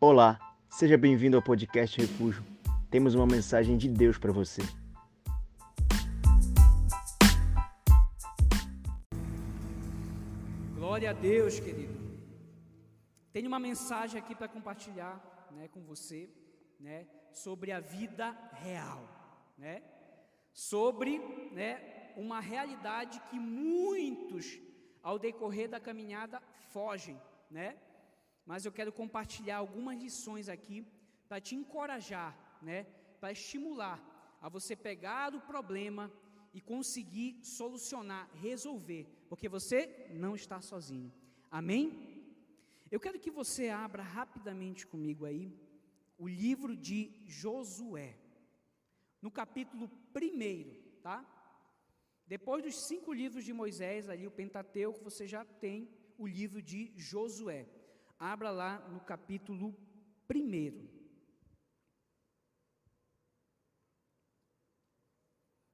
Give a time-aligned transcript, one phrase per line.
[0.00, 0.38] Olá,
[0.70, 2.44] seja bem-vindo ao podcast Refúgio.
[2.88, 4.62] Temos uma mensagem de Deus para você.
[10.76, 11.98] Glória a Deus, querido.
[13.32, 16.30] Tenho uma mensagem aqui para compartilhar, né, com você,
[16.78, 19.02] né, sobre a vida real,
[19.58, 19.82] né?
[20.52, 21.18] Sobre,
[21.50, 24.60] né, uma realidade que muitos
[25.02, 26.40] ao decorrer da caminhada
[26.72, 27.20] fogem,
[27.50, 27.76] né?
[28.48, 30.78] Mas eu quero compartilhar algumas lições aqui
[31.28, 32.84] para te encorajar, né?
[33.20, 33.98] Para estimular
[34.40, 36.10] a você pegar o problema
[36.54, 41.12] e conseguir solucionar, resolver, porque você não está sozinho.
[41.50, 41.84] Amém?
[42.90, 45.54] Eu quero que você abra rapidamente comigo aí
[46.16, 48.16] o livro de Josué,
[49.20, 51.18] no capítulo 1, tá?
[52.26, 55.86] Depois dos cinco livros de Moisés, ali o Pentateuco, você já tem
[56.16, 57.66] o livro de Josué.
[58.18, 59.76] Abra lá no capítulo
[60.28, 60.88] 1.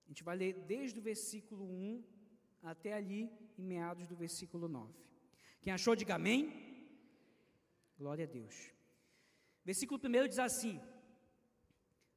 [0.05, 2.05] A gente vai ler desde o versículo 1
[2.63, 4.93] até ali, em meados do versículo 9.
[5.63, 6.53] Quem achou, diga amém.
[7.97, 8.71] Glória a Deus.
[9.65, 10.79] Versículo 1 diz assim: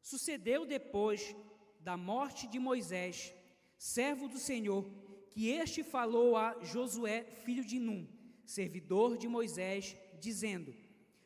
[0.02, 1.34] Sucedeu depois
[1.80, 3.34] da morte de Moisés,
[3.78, 4.84] servo do Senhor,
[5.30, 8.06] que este falou a Josué, filho de Num,
[8.46, 10.74] servidor de Moisés, dizendo: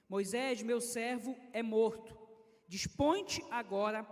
[0.08, 2.18] Moisés, meu servo, é morto.
[2.68, 4.04] Dispõe-te agora,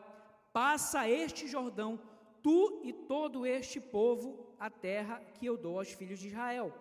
[0.51, 1.99] passa este Jordão,
[2.41, 6.73] tu e todo este povo, a terra que eu dou aos filhos de Israel.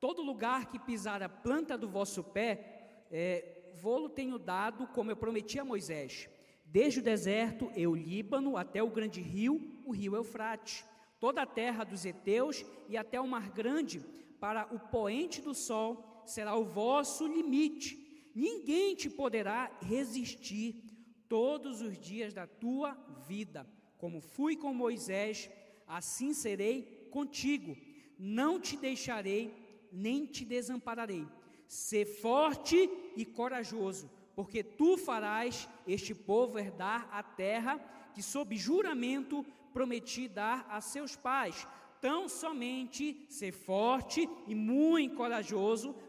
[0.00, 5.16] Todo lugar que pisar a planta do vosso pé, é, vou-lo tenho dado, como eu
[5.16, 6.28] prometi a Moisés.
[6.64, 10.84] Desde o deserto e o Líbano até o grande rio, o rio Eufrates,
[11.18, 14.00] toda a terra dos heteus e até o mar grande,
[14.38, 18.30] para o poente do sol será o vosso limite.
[18.34, 20.76] Ninguém te poderá resistir
[21.28, 22.92] todos os dias da tua
[23.26, 23.66] vida.
[23.96, 25.50] Como fui com Moisés,
[25.86, 27.76] assim serei contigo.
[28.18, 29.52] Não te deixarei,
[29.92, 31.26] nem te desampararei.
[31.66, 37.78] Sê forte e corajoso, porque tu farás este povo herdar a terra
[38.14, 41.66] que, sob juramento, prometi dar a seus pais.
[42.00, 45.94] Tão somente ser forte e muito corajoso,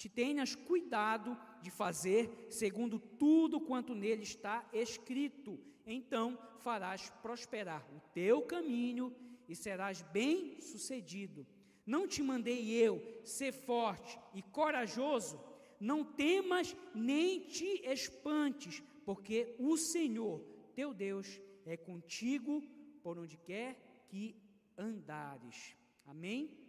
[0.00, 5.60] te tenhas cuidado de fazer segundo tudo quanto nele está escrito.
[5.84, 9.14] Então farás prosperar o teu caminho
[9.46, 11.46] e serás bem-sucedido.
[11.84, 15.38] Não te mandei eu ser forte e corajoso?
[15.78, 20.40] Não temas nem te espantes, porque o Senhor,
[20.74, 22.62] teu Deus, é contigo
[23.02, 23.76] por onde quer
[24.08, 24.34] que
[24.78, 25.76] andares.
[26.06, 26.59] Amém?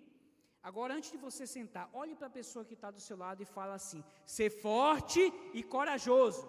[0.64, 3.46] Agora, antes de você sentar, olhe para a pessoa que está do seu lado e
[3.46, 5.22] fala assim: ser forte
[5.54, 6.44] e corajoso.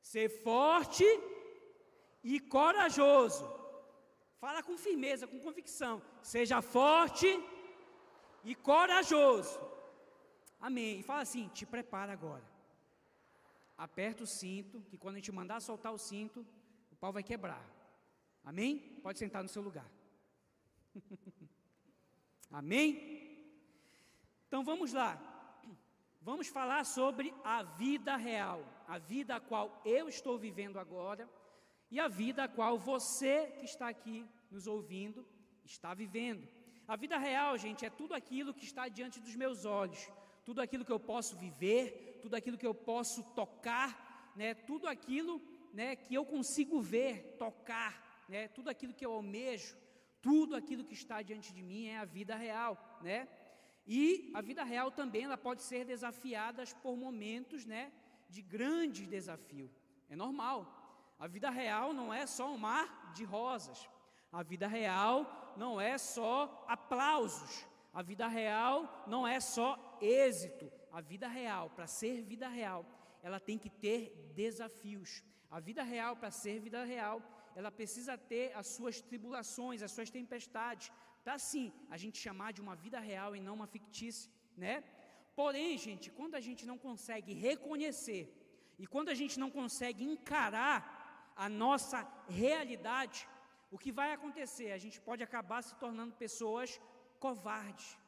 [0.00, 1.04] Ser forte
[2.22, 3.44] e corajoso.
[4.38, 6.00] Fala com firmeza, com convicção.
[6.22, 7.26] Seja forte
[8.44, 9.58] e corajoso.
[10.60, 11.00] Amém.
[11.00, 12.46] E fala assim: te prepara agora.
[13.76, 16.46] Aperta o cinto, que quando a gente mandar soltar o cinto,
[16.92, 17.64] o pau vai quebrar.
[18.44, 18.78] Amém?
[19.02, 19.88] Pode sentar no seu lugar.
[22.50, 23.18] Amém?
[24.46, 25.20] Então vamos lá.
[26.20, 31.28] Vamos falar sobre a vida real, a vida a qual eu estou vivendo agora
[31.90, 35.26] e a vida a qual você que está aqui nos ouvindo
[35.64, 36.46] está vivendo.
[36.86, 40.10] A vida real, gente, é tudo aquilo que está diante dos meus olhos,
[40.44, 44.54] tudo aquilo que eu posso viver, tudo aquilo que eu posso tocar, né?
[44.54, 45.40] Tudo aquilo,
[45.72, 48.48] né, que eu consigo ver, tocar, né?
[48.48, 49.76] Tudo aquilo que eu almejo,
[50.20, 53.28] tudo aquilo que está diante de mim é a vida real, né?
[53.86, 57.90] E a vida real também ela pode ser desafiada por momentos, né,
[58.28, 59.70] de grande desafio.
[60.10, 61.14] É normal.
[61.18, 63.88] A vida real não é só um mar de rosas.
[64.30, 67.66] A vida real não é só aplausos.
[67.92, 70.70] A vida real não é só êxito.
[70.92, 72.84] A vida real, para ser vida real,
[73.22, 75.24] ela tem que ter desafios.
[75.50, 77.22] A vida real, para ser vida real,
[77.56, 80.92] ela precisa ter as suas tribulações, as suas tempestades,
[81.24, 84.84] para sim a gente chamar de uma vida real e não uma fictícia, né?
[85.34, 88.22] Porém, gente, quando a gente não consegue reconhecer
[88.78, 90.78] e quando a gente não consegue encarar
[91.36, 91.98] a nossa
[92.28, 93.28] realidade,
[93.70, 94.72] o que vai acontecer?
[94.72, 96.80] A gente pode acabar se tornando pessoas
[97.18, 97.98] covardes,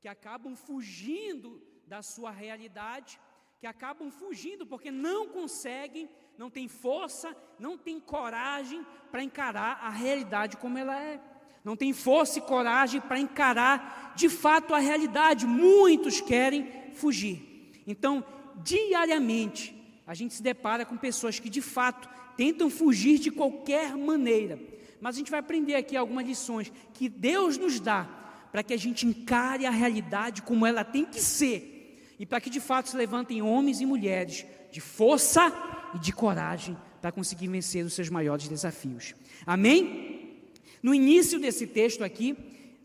[0.00, 1.50] que acabam fugindo
[1.86, 3.20] da sua realidade,
[3.60, 9.90] que acabam fugindo porque não conseguem, não têm força, não têm coragem para encarar a
[9.90, 11.20] realidade como ela é.
[11.64, 15.46] Não tem força e coragem para encarar de fato a realidade.
[15.46, 17.72] Muitos querem fugir.
[17.86, 18.24] Então,
[18.62, 19.74] diariamente,
[20.06, 24.60] a gente se depara com pessoas que de fato tentam fugir de qualquer maneira.
[25.00, 28.08] Mas a gente vai aprender aqui algumas lições que Deus nos dá
[28.52, 32.48] para que a gente encare a realidade como ela tem que ser e para que
[32.48, 35.50] de fato se levantem homens e mulheres de força
[35.96, 39.14] e de coragem para conseguir vencer os seus maiores desafios.
[39.46, 40.40] Amém?
[40.82, 42.36] No início desse texto aqui,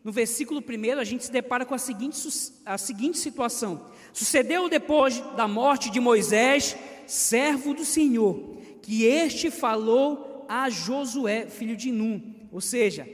[0.04, 2.18] no versículo 1, a gente se depara com a seguinte,
[2.66, 6.76] a seguinte situação: Sucedeu depois da morte de Moisés,
[7.06, 12.48] servo do Senhor, que este falou a Josué, filho de Num.
[12.52, 13.08] Ou seja,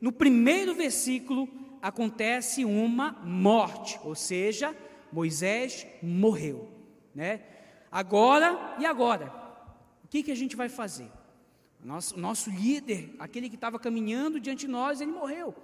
[0.00, 1.48] no primeiro versículo
[1.82, 4.74] acontece uma morte, ou seja,
[5.12, 6.68] Moisés morreu,
[7.14, 7.40] né?
[7.90, 9.39] Agora e agora,
[10.10, 11.10] que, que a gente vai fazer?
[11.82, 15.54] Nosso, nosso líder, aquele que estava caminhando diante de nós, ele morreu.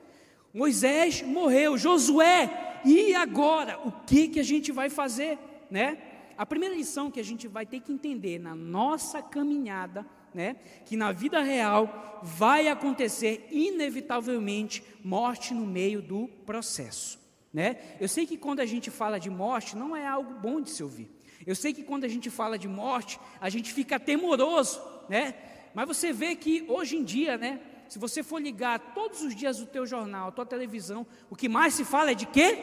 [0.55, 3.79] Moisés morreu, Josué, e agora?
[3.87, 5.39] O que, que a gente vai fazer,
[5.71, 5.99] né?
[6.37, 10.97] a primeira lição que a gente vai ter que entender na nossa caminhada, né, que
[10.97, 17.19] na vida real vai acontecer inevitavelmente morte no meio do processo,
[17.53, 17.79] né?
[17.99, 20.83] Eu sei que quando a gente fala de morte não é algo bom de se
[20.83, 21.09] ouvir.
[21.45, 25.35] Eu sei que quando a gente fala de morte, a gente fica temoroso, né?
[25.75, 29.61] Mas você vê que hoje em dia, né, se você for ligar todos os dias
[29.61, 32.59] o teu jornal, a tua televisão, o que mais se fala é de quê?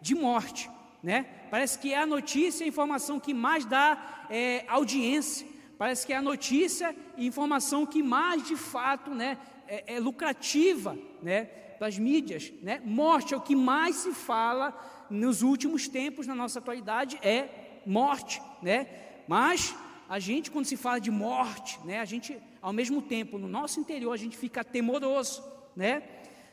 [0.00, 0.70] De morte
[1.04, 1.26] né?
[1.50, 5.46] Parece que é a notícia a informação que mais dá é, audiência.
[5.76, 9.36] Parece que é a notícia e informação que mais, de fato, né,
[9.68, 11.44] é, é lucrativa, né,
[11.78, 12.80] para as mídias, né?
[12.84, 14.72] Morte é o que mais se fala
[15.10, 18.86] nos últimos tempos na nossa atualidade é morte, né?
[19.26, 19.74] Mas
[20.08, 23.80] a gente quando se fala de morte, né, a gente ao mesmo tempo no nosso
[23.80, 25.42] interior a gente fica temoroso,
[25.74, 26.02] né?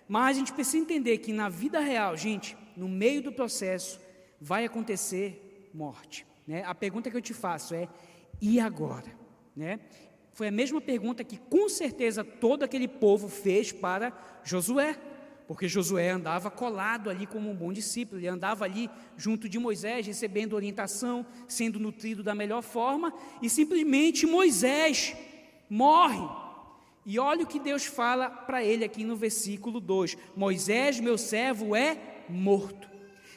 [0.07, 3.99] Mas a gente precisa entender que na vida real, gente, no meio do processo,
[4.39, 6.25] vai acontecer morte.
[6.45, 6.63] Né?
[6.65, 7.87] A pergunta que eu te faço é:
[8.41, 9.07] e agora?
[9.55, 9.79] Né?
[10.33, 14.11] Foi a mesma pergunta que com certeza todo aquele povo fez para
[14.43, 14.97] Josué,
[15.51, 20.07] porque Josué andava colado ali como um bom discípulo, ele andava ali junto de Moisés,
[20.07, 25.13] recebendo orientação, sendo nutrido da melhor forma, e simplesmente Moisés
[25.69, 26.25] morre.
[27.05, 31.75] E olha o que Deus fala para ele aqui no versículo 2: Moisés, meu servo,
[31.75, 31.97] é
[32.29, 32.89] morto.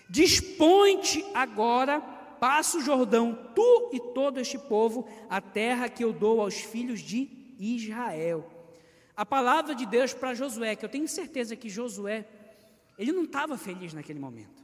[0.08, 6.40] Dispõe-te agora, passa o Jordão, tu e todo este povo, a terra que eu dou
[6.40, 7.28] aos filhos de
[7.58, 8.54] Israel.
[9.16, 12.26] A palavra de Deus para Josué, que eu tenho certeza que Josué,
[12.99, 14.62] ele não estava feliz naquele momento.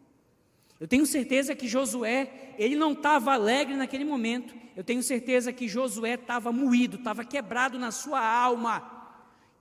[0.79, 4.55] Eu tenho certeza que Josué, ele não estava alegre naquele momento.
[4.75, 8.99] Eu tenho certeza que Josué estava moído, estava quebrado na sua alma.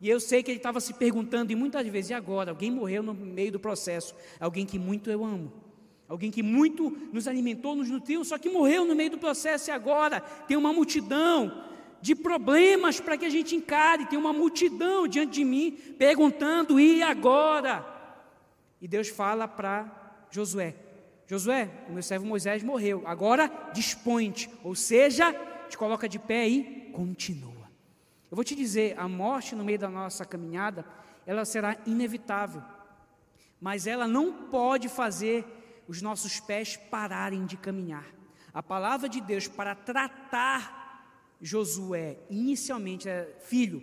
[0.01, 2.51] E eu sei que ele estava se perguntando, e muitas vezes, e agora?
[2.51, 5.51] Alguém morreu no meio do processo, alguém que muito eu amo.
[6.07, 9.71] Alguém que muito nos alimentou, nos nutriu, só que morreu no meio do processo e
[9.71, 11.68] agora tem uma multidão
[12.01, 17.01] de problemas para que a gente encare, tem uma multidão diante de mim perguntando: e
[17.03, 17.85] agora?
[18.81, 20.75] E Deus fala para Josué:
[21.27, 25.33] Josué, o meu servo Moisés morreu, agora dispõe-te, ou seja,
[25.69, 27.69] te coloca de pé e continua.
[28.31, 30.85] Eu vou te dizer: a morte no meio da nossa caminhada,
[31.25, 32.63] ela será inevitável,
[33.59, 35.45] mas ela não pode fazer
[35.87, 38.05] os nossos pés pararem de caminhar.
[38.53, 40.78] A palavra de Deus para tratar
[41.41, 43.81] Josué inicialmente é: filho,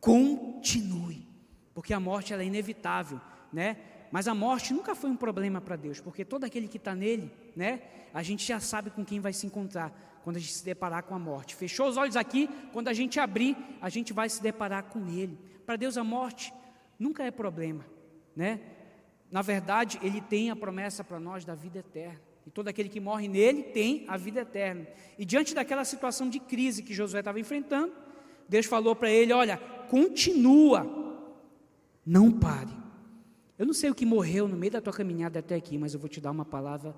[0.00, 1.26] continue,
[1.74, 3.20] porque a morte ela é inevitável,
[3.52, 3.76] né?
[4.10, 7.32] Mas a morte nunca foi um problema para Deus, porque todo aquele que está nele,
[7.56, 7.82] né?
[8.12, 11.14] A gente já sabe com quem vai se encontrar quando a gente se deparar com
[11.14, 11.56] a morte.
[11.56, 15.38] Fechou os olhos aqui, quando a gente abrir, a gente vai se deparar com ele.
[15.66, 16.54] Para Deus a morte
[16.98, 17.84] nunca é problema,
[18.36, 18.60] né?
[19.30, 22.20] Na verdade, ele tem a promessa para nós da vida eterna.
[22.46, 24.86] E todo aquele que morre nele tem a vida eterna.
[25.18, 27.92] E diante daquela situação de crise que Josué estava enfrentando,
[28.48, 29.56] Deus falou para ele: Olha,
[29.88, 30.86] continua,
[32.04, 32.72] não pare.
[33.58, 36.00] Eu não sei o que morreu no meio da tua caminhada até aqui, mas eu
[36.00, 36.94] vou te dar uma palavra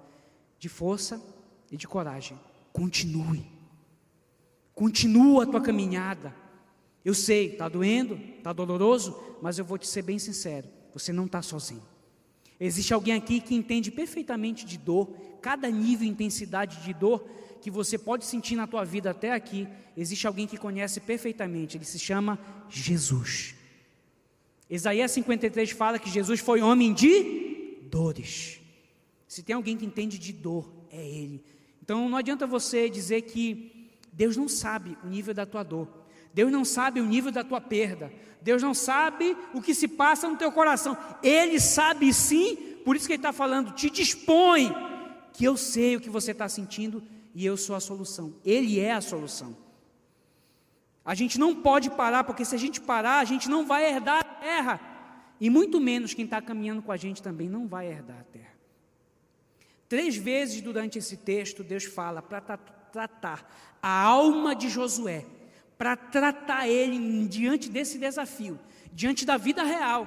[0.59, 1.23] de força
[1.71, 2.38] e de coragem.
[2.73, 3.45] Continue.
[4.75, 6.35] Continua a tua caminhada.
[7.05, 11.26] Eu sei, está doendo, está doloroso, mas eu vou te ser bem sincero: você não
[11.26, 11.83] está sozinho.
[12.58, 15.08] Existe alguém aqui que entende perfeitamente de dor,
[15.42, 17.28] cada nível e intensidade de dor
[17.60, 19.68] que você pode sentir na tua vida até aqui.
[19.96, 23.54] Existe alguém que conhece perfeitamente, ele se chama Jesus.
[24.68, 28.60] Isaías 53 fala que Jesus foi homem de dores.
[29.28, 31.42] Se tem alguém que entende de dor, é Ele.
[31.82, 35.88] Então não adianta você dizer que Deus não sabe o nível da tua dor.
[36.37, 38.12] Deus não sabe o nível da tua perda.
[38.43, 40.95] Deus não sabe o que se passa no teu coração.
[41.23, 44.71] Ele sabe sim, por isso que Ele está falando: te dispõe,
[45.33, 47.02] que eu sei o que você está sentindo
[47.35, 48.35] e eu sou a solução.
[48.45, 49.57] Ele é a solução.
[51.02, 54.19] A gente não pode parar, porque se a gente parar, a gente não vai herdar
[54.21, 54.81] a terra.
[55.40, 58.52] E muito menos quem está caminhando com a gente também não vai herdar a terra.
[59.88, 62.59] Três vezes durante esse texto, Deus fala para
[62.93, 63.50] tratar
[63.83, 65.25] a alma de Josué,
[65.78, 68.59] para tratar ele diante desse desafio,
[68.92, 70.06] diante da vida real.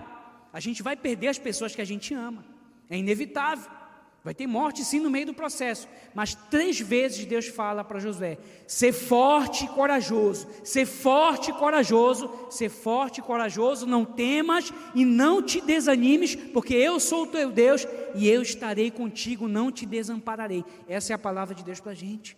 [0.51, 2.43] A gente vai perder as pessoas que a gente ama,
[2.89, 3.79] é inevitável.
[4.21, 8.37] Vai ter morte sim no meio do processo, mas três vezes Deus fala para Josué:
[8.67, 15.05] ser forte e corajoso, ser forte e corajoso, ser forte e corajoso, não temas e
[15.05, 19.85] não te desanimes, porque eu sou o teu Deus e eu estarei contigo, não te
[19.85, 20.65] desampararei.
[20.87, 22.37] Essa é a palavra de Deus para a gente.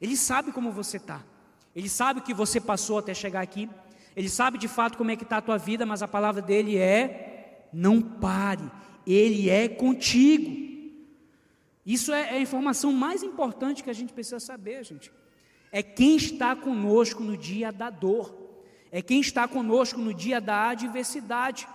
[0.00, 1.24] Ele sabe como você está,
[1.76, 3.68] ele sabe o que você passou até chegar aqui,
[4.16, 6.78] ele sabe de fato como é que está a tua vida, mas a palavra dele
[6.78, 8.64] é: não pare,
[9.06, 10.64] ele é contigo.
[11.84, 15.12] Isso é, é a informação mais importante que a gente precisa saber, gente.
[15.70, 18.34] É quem está conosco no dia da dor,
[18.90, 21.68] é quem está conosco no dia da adversidade.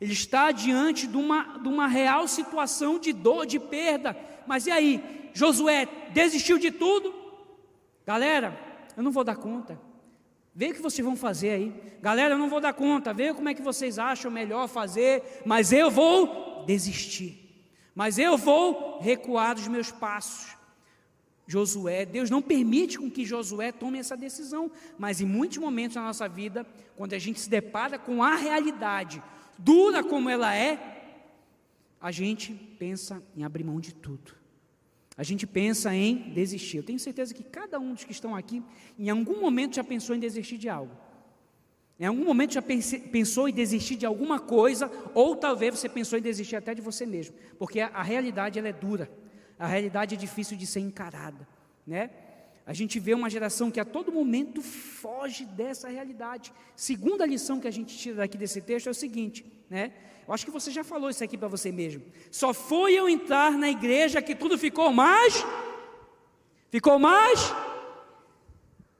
[0.00, 4.16] Ele está diante de uma, de uma real situação de dor, de perda.
[4.46, 5.30] Mas e aí?
[5.34, 7.12] Josué desistiu de tudo?
[8.06, 9.78] Galera, eu não vou dar conta.
[10.54, 11.82] Vê o que vocês vão fazer aí.
[12.00, 13.12] Galera, eu não vou dar conta.
[13.12, 15.42] Vê como é que vocês acham melhor fazer.
[15.46, 17.42] Mas eu vou desistir
[17.94, 20.56] mas eu vou recuar dos meus passos.
[21.46, 26.02] Josué, Deus não permite com que Josué tome essa decisão, mas em muitos momentos na
[26.02, 26.64] nossa vida,
[26.96, 29.22] quando a gente se depara com a realidade,
[29.58, 31.18] dura como ela é,
[32.00, 34.34] a gente pensa em abrir mão de tudo.
[35.16, 36.78] A gente pensa em desistir.
[36.78, 38.62] Eu tenho certeza que cada um dos que estão aqui,
[38.98, 40.96] em algum momento já pensou em desistir de algo.
[42.00, 46.22] Em algum momento já pensou em desistir de alguma coisa, ou talvez você pensou em
[46.22, 49.08] desistir até de você mesmo, porque a, a realidade ela é dura,
[49.58, 51.46] a realidade é difícil de ser encarada,
[51.86, 52.10] né?
[52.64, 56.52] A gente vê uma geração que a todo momento foge dessa realidade.
[56.76, 59.92] Segunda lição que a gente tira daqui desse texto é o seguinte, né?
[60.28, 62.02] Eu acho que você já falou isso aqui para você mesmo.
[62.30, 65.44] Só foi eu entrar na igreja que tudo ficou mais,
[66.70, 67.52] ficou mais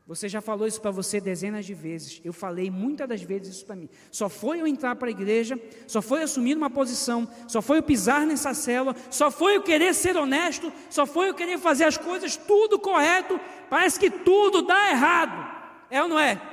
[0.04, 2.20] você já falou isso para você dezenas de vezes.
[2.24, 3.88] Eu falei muitas das vezes isso para mim.
[4.10, 7.78] Só foi eu entrar para a igreja, só foi eu assumir uma posição, só foi
[7.78, 11.84] eu pisar nessa célula, só foi eu querer ser honesto, só foi eu querer fazer
[11.84, 13.40] as coisas tudo correto.
[13.70, 15.62] Parece que tudo dá errado.
[15.88, 16.51] É ou não é?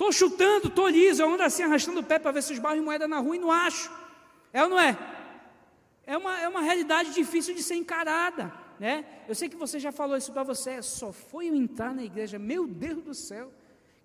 [0.00, 2.80] Estou chutando, estou liso, eu ando assim arrastando o pé para ver se esbarro em
[2.80, 3.92] moeda na rua e não acho.
[4.50, 4.96] É ou não é?
[6.06, 9.04] É uma, é uma realidade difícil de ser encarada né?
[9.28, 12.38] Eu sei que você já falou isso para você, só foi eu entrar na igreja,
[12.38, 13.52] meu Deus do céu,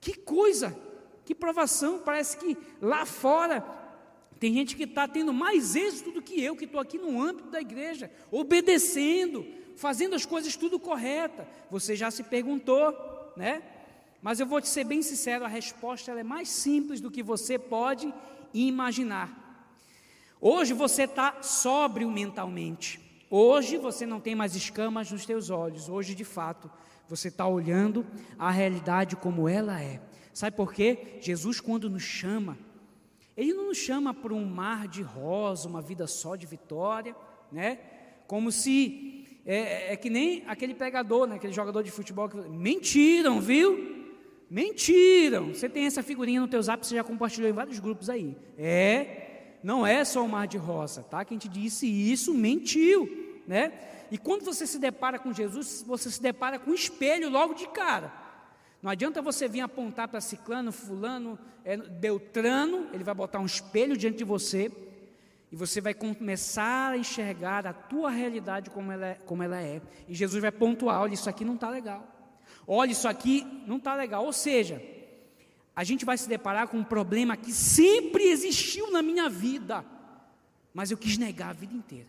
[0.01, 0.77] que coisa,
[1.23, 3.63] que provação, parece que lá fora
[4.37, 7.47] tem gente que está tendo mais êxito do que eu, que estou aqui no âmbito
[7.49, 9.45] da igreja, obedecendo,
[9.77, 11.47] fazendo as coisas tudo correta.
[11.71, 12.93] Você já se perguntou,
[13.37, 13.63] né?
[14.25, 17.59] Mas eu vou te ser bem sincero, a resposta é mais simples do que você
[17.59, 18.11] pode
[18.55, 19.69] imaginar.
[20.41, 22.99] Hoje você está sóbrio mentalmente.
[23.29, 25.89] Hoje você não tem mais escamas nos teus olhos.
[25.89, 26.71] Hoje, de fato,
[27.07, 28.03] você está olhando
[28.39, 30.01] a realidade como ela é.
[30.33, 31.19] Sabe por quê?
[31.21, 32.57] Jesus, quando nos chama,
[33.37, 37.15] Ele não nos chama para um mar de rosa, uma vida só de vitória,
[37.51, 37.77] né?
[38.25, 39.57] Como se é,
[39.89, 41.35] é, é que nem aquele pegador, né?
[41.35, 43.94] aquele jogador de futebol que mentiram, viu?
[44.49, 45.53] Mentiram.
[45.53, 48.37] Você tem essa figurinha no teu zap, você já compartilhou em vários grupos aí.
[48.57, 51.25] É, não é só o mar de rosa, tá?
[51.25, 53.73] Quem te disse isso mentiu, né?
[54.11, 57.67] E quando você se depara com Jesus, você se depara com um espelho logo de
[57.69, 58.13] cara.
[58.81, 61.73] Não adianta você vir apontar para ciclano, fulano, é,
[62.93, 64.71] ele vai botar um espelho diante de você
[65.51, 69.13] e você vai começar a enxergar a tua realidade como ela é.
[69.25, 69.81] Como ela é.
[70.07, 72.14] E Jesus vai pontuar, olha, isso aqui não está legal.
[72.67, 74.25] Olha, isso aqui não está legal.
[74.25, 74.81] Ou seja,
[75.75, 79.85] a gente vai se deparar com um problema que sempre existiu na minha vida,
[80.73, 82.07] mas eu quis negar a vida inteira.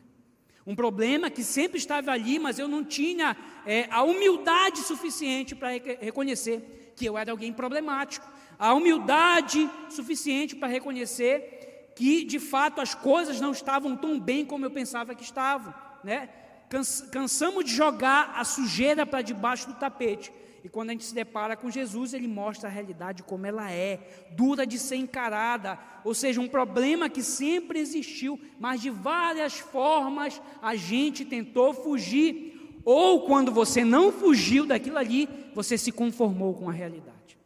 [0.66, 5.68] Um problema que sempre estava ali, mas eu não tinha é, a humildade suficiente para
[6.00, 8.28] reconhecer que eu era alguém problemático,
[8.58, 14.64] a humildade suficiente para reconhecer que de fato as coisas não estavam tão bem como
[14.64, 16.28] eu pensava que estavam, né?
[16.68, 20.32] Cansamos de jogar a sujeira para debaixo do tapete
[20.64, 24.26] E quando a gente se depara com Jesus, ele mostra a realidade como ela é,
[24.32, 30.42] dura de ser encarada, ou seja, um problema que sempre existiu, mas de várias formas
[30.60, 32.80] a gente tentou fugir.
[32.84, 37.38] Ou quando você não fugiu daquilo ali, você se conformou com a realidade.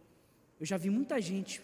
[0.59, 1.63] Eu já vi muita gente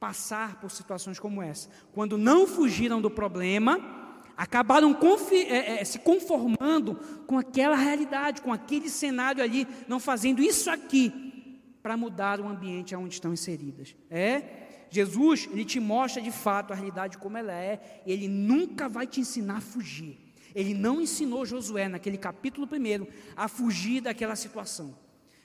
[0.00, 1.68] passar por situações como essa.
[1.92, 4.07] Quando não fugiram do problema,
[4.38, 4.96] acabaram
[5.32, 6.94] é, é, se conformando
[7.26, 12.94] com aquela realidade, com aquele cenário ali, não fazendo isso aqui para mudar o ambiente
[12.94, 13.96] onde estão inseridas.
[14.08, 19.08] É, Jesus, ele te mostra de fato a realidade como ela é, ele nunca vai
[19.08, 20.16] te ensinar a fugir.
[20.54, 24.96] Ele não ensinou Josué, naquele capítulo primeiro, a fugir daquela situação.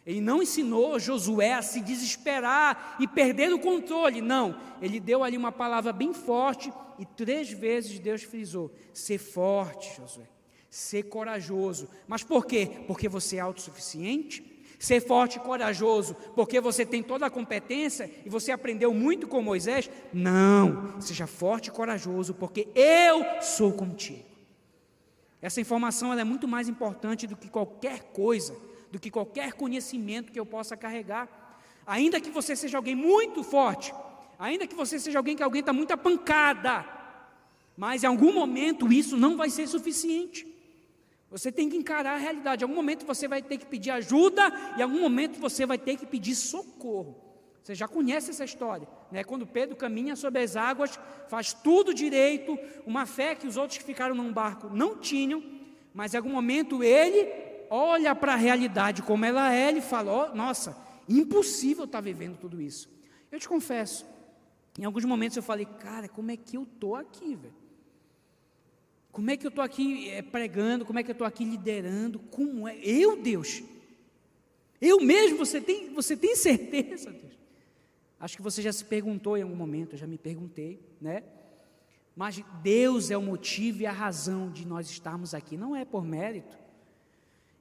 [0.05, 4.59] Ele não ensinou Josué a se desesperar e perder o controle, não.
[4.81, 10.27] Ele deu ali uma palavra bem forte e três vezes Deus frisou: ser forte, Josué,
[10.69, 11.87] ser corajoso.
[12.05, 12.69] Mas por quê?
[12.85, 14.51] Porque você é autossuficiente?
[14.77, 19.41] Ser forte e corajoso porque você tem toda a competência e você aprendeu muito com
[19.41, 19.89] Moisés?
[20.11, 24.25] Não, seja forte e corajoso porque eu sou contigo.
[25.41, 28.53] Essa informação é muito mais importante do que qualquer coisa
[28.93, 31.27] do que qualquer conhecimento que eu possa carregar.
[31.83, 33.91] Ainda que você seja alguém muito forte,
[34.37, 36.85] ainda que você seja alguém que alguém está muito apancada,
[37.75, 40.45] mas em algum momento isso não vai ser suficiente.
[41.31, 42.61] Você tem que encarar a realidade.
[42.61, 44.43] Em algum momento você vai ter que pedir ajuda,
[44.77, 47.19] e em algum momento você vai ter que pedir socorro.
[47.63, 49.23] Você já conhece essa história, né?
[49.23, 53.83] Quando Pedro caminha sobre as águas, faz tudo direito, uma fé que os outros que
[53.83, 55.41] ficaram num barco não tinham,
[55.95, 57.42] mas em algum momento ele
[57.75, 60.77] olha para a realidade como ela é, ele fala: oh, nossa,
[61.09, 62.87] impossível estar tá vivendo tudo isso.
[63.31, 64.05] Eu te confesso,
[64.77, 67.63] em alguns momentos eu falei, cara, como é que eu estou aqui, velho?
[69.11, 70.85] Como é que eu estou aqui é, pregando?
[70.85, 72.19] Como é que eu estou aqui liderando?
[72.19, 72.77] Como é?
[72.77, 73.63] Eu, Deus?
[74.79, 75.37] Eu mesmo?
[75.37, 77.33] Você tem, você tem certeza, Deus?
[78.19, 81.23] Acho que você já se perguntou em algum momento, eu já me perguntei, né?
[82.15, 86.05] Mas Deus é o motivo e a razão de nós estarmos aqui, não é por
[86.05, 86.62] mérito,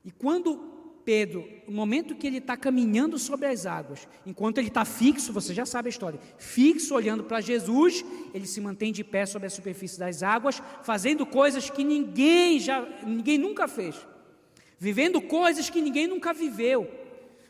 [0.05, 0.73] e quando
[1.05, 5.53] Pedro, no momento que ele está caminhando sobre as águas, enquanto ele está fixo, você
[5.53, 9.51] já sabe a história, fixo olhando para Jesus, ele se mantém de pé sobre a
[9.51, 13.97] superfície das águas, fazendo coisas que ninguém já, ninguém nunca fez,
[14.79, 16.89] vivendo coisas que ninguém nunca viveu,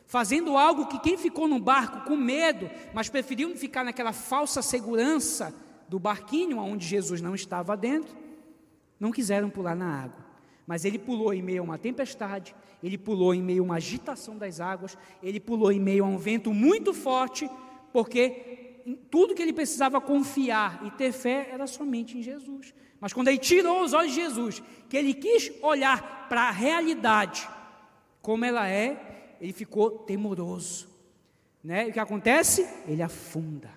[0.07, 5.55] fazendo algo que quem ficou no barco com medo, mas preferiu ficar naquela falsa segurança
[5.89, 8.17] do barquinho onde Jesus não estava dentro,
[8.99, 10.22] não quiseram pular na água.
[10.67, 14.37] Mas ele pulou em meio a uma tempestade, ele pulou em meio a uma agitação
[14.37, 17.51] das águas, ele pulou em meio a um vento muito forte,
[17.93, 22.75] porque tudo que ele precisava confiar e ter fé era somente em Jesus.
[23.01, 27.49] Mas quando ele tirou os olhos de Jesus, que ele quis olhar para a realidade
[28.21, 30.89] como ela é, ele ficou temoroso.
[31.63, 31.89] Né?
[31.89, 32.69] E o que acontece?
[32.87, 33.71] Ele afunda.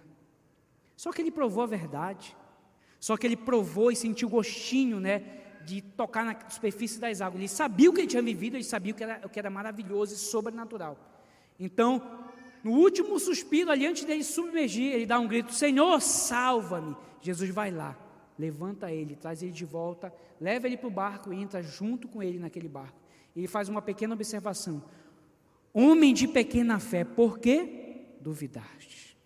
[0.95, 2.35] Só que ele provou a verdade.
[2.99, 5.23] Só que ele provou e sentiu gostinho, né?
[5.65, 7.39] De tocar na superfície das águas.
[7.39, 9.49] Ele sabia o que ele tinha vivido, ele sabia o que era, o que era
[9.49, 10.97] maravilhoso e sobrenatural.
[11.59, 12.01] Então,
[12.63, 16.95] no último suspiro, ali antes dele submergir, ele dá um grito: Senhor, salva-me.
[17.21, 17.97] Jesus vai lá,
[18.37, 22.21] levanta ele, traz ele de volta, leva ele para o barco e entra junto com
[22.21, 22.99] ele naquele barco.
[23.35, 24.83] Ele faz uma pequena observação:
[25.73, 29.17] Homem de pequena fé, por que duvidaste?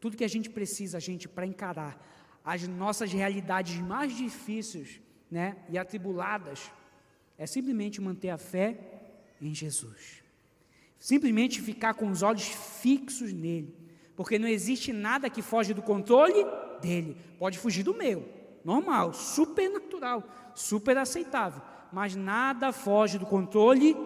[0.00, 2.00] Tudo que a gente precisa, a gente, para encarar
[2.44, 6.70] as nossas realidades mais difíceis, né, e atribuladas,
[7.36, 8.78] é simplesmente manter a fé
[9.40, 10.22] em Jesus.
[10.98, 13.74] Simplesmente ficar com os olhos fixos nele,
[14.16, 16.44] porque não existe nada que foge do controle
[16.80, 17.16] dele.
[17.38, 18.28] Pode fugir do meu,
[18.64, 21.62] normal, super natural, super aceitável,
[21.92, 23.96] mas nada foge do controle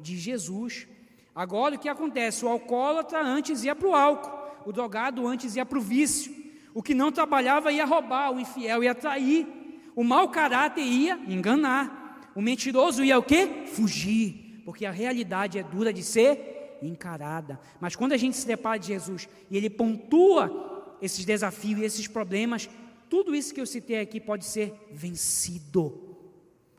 [0.00, 0.86] de Jesus.
[1.34, 2.44] Agora o que acontece?
[2.44, 6.34] O alcoólatra antes ia para o álcool, o drogado antes ia para o vício,
[6.74, 9.46] o que não trabalhava ia roubar, o infiel ia trair,
[9.94, 12.30] o mau caráter ia enganar.
[12.34, 13.64] O mentiroso ia o quê?
[13.66, 14.62] Fugir.
[14.64, 17.60] Porque a realidade é dura de ser encarada.
[17.80, 22.06] Mas quando a gente se depara de Jesus e ele pontua esses desafios e esses
[22.06, 22.68] problemas,
[23.08, 26.12] tudo isso que eu citei aqui pode ser vencido.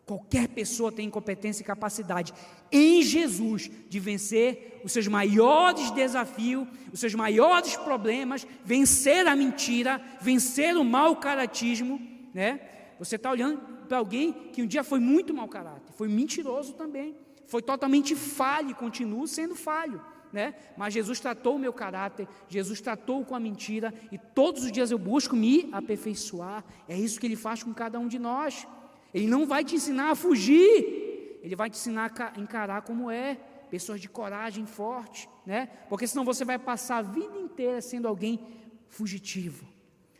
[0.06, 2.34] Qualquer pessoa tem competência e capacidade
[2.71, 10.02] em Jesus de vencer os seus maiores desafios, os seus maiores problemas, vencer a mentira,
[10.19, 12.02] vencer o mau caratismo,
[12.34, 12.60] né?
[13.03, 17.15] Você está olhando para alguém que um dia foi muito mau caráter, foi mentiroso também,
[17.47, 20.01] foi totalmente falho continua sendo falho.
[20.31, 20.55] Né?
[20.75, 24.89] Mas Jesus tratou o meu caráter, Jesus tratou com a mentira, e todos os dias
[24.89, 26.63] eu busco me aperfeiçoar.
[26.87, 28.67] É isso que ele faz com cada um de nós.
[29.13, 33.37] Ele não vai te ensinar a fugir, ele vai te ensinar a encarar como é,
[33.73, 35.67] Pessoas de coragem forte, né?
[35.89, 38.39] Porque senão você vai passar a vida inteira sendo alguém
[38.87, 39.65] fugitivo,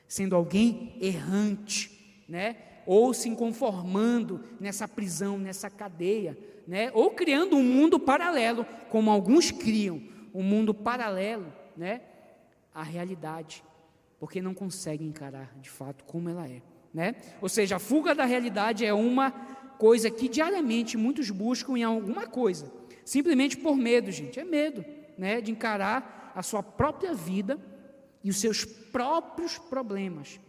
[0.08, 2.58] sendo alguém errante, né?
[2.86, 6.92] Ou se conformando nessa prisão, nessa cadeia, né?
[6.94, 10.02] Ou criando um mundo paralelo, como alguns criam,
[10.34, 12.02] um mundo paralelo, né?
[12.74, 13.64] À realidade,
[14.20, 16.62] porque não conseguem encarar de fato como ela é,
[16.94, 17.16] né?
[17.42, 19.32] Ou seja, a fuga da realidade é uma
[19.78, 22.72] coisa que diariamente muitos buscam em alguma coisa,
[23.04, 24.84] simplesmente por medo, gente, é medo,
[25.18, 25.42] né?
[25.42, 27.60] De encarar a sua própria vida
[28.24, 30.40] e os seus próprios problemas.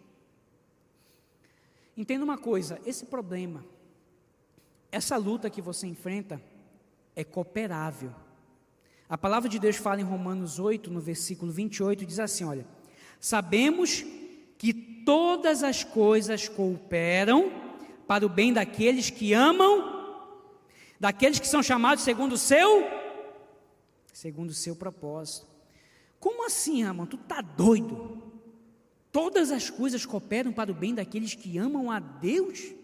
[1.97, 3.65] Entenda uma coisa: esse problema,
[4.91, 6.41] essa luta que você enfrenta,
[7.15, 8.13] é cooperável.
[9.09, 12.67] A palavra de Deus fala em Romanos 8, no versículo 28, diz assim: Olha,
[13.21, 14.05] sabemos
[14.59, 17.53] que todas as coisas cooperam
[18.07, 20.25] para o bem daqueles que amam,
[20.99, 22.85] daqueles que são chamados segundo o seu,
[24.13, 25.47] segundo o seu propósito.
[26.19, 27.07] Como assim, Ramon?
[27.07, 28.24] Tu tá doido?
[29.14, 32.74] Todas as coisas cooperam para o bem daqueles que amam a Deus?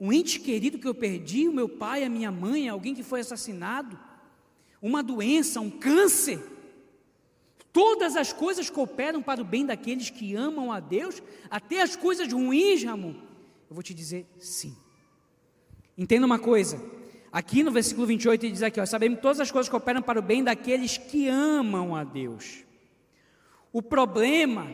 [0.00, 3.18] Um ente querido que eu perdi, o meu pai, a minha mãe, alguém que foi
[3.18, 3.98] assassinado,
[4.80, 6.40] uma doença, um câncer.
[7.72, 11.20] Todas as coisas cooperam para o bem daqueles que amam a Deus,
[11.50, 13.16] até as coisas ruins, Ramon.
[13.68, 14.76] Eu vou te dizer sim.
[15.98, 16.80] Entenda uma coisa,
[17.32, 20.20] Aqui no versículo 28 ele diz aqui, ó, sabemos que todas as coisas cooperam para
[20.20, 22.65] o bem daqueles que amam a Deus.
[23.76, 24.72] O problema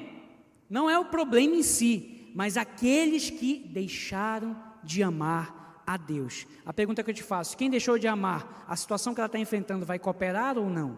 [0.71, 6.47] não é o problema em si, mas aqueles que deixaram de amar a Deus.
[6.65, 9.41] A pergunta que eu te faço: quem deixou de amar, a situação que ela está
[9.41, 10.97] enfrentando vai cooperar ou não?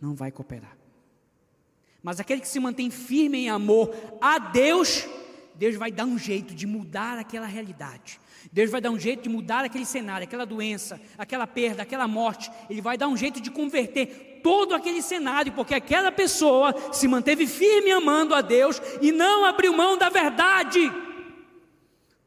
[0.00, 0.78] Não vai cooperar.
[2.04, 5.04] Mas aquele que se mantém firme em amor a Deus,
[5.56, 8.20] Deus vai dar um jeito de mudar aquela realidade.
[8.52, 12.48] Deus vai dar um jeito de mudar aquele cenário, aquela doença, aquela perda, aquela morte.
[12.70, 17.46] Ele vai dar um jeito de converter todo aquele cenário, porque aquela pessoa se manteve
[17.46, 20.92] firme amando a Deus e não abriu mão da verdade.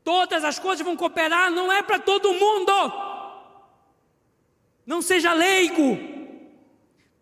[0.04, 2.72] Todas as coisas vão cooperar, não é para todo mundo.
[4.86, 5.98] Não seja leigo.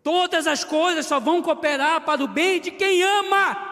[0.02, 3.68] Todas as coisas só vão cooperar para o bem de quem ama.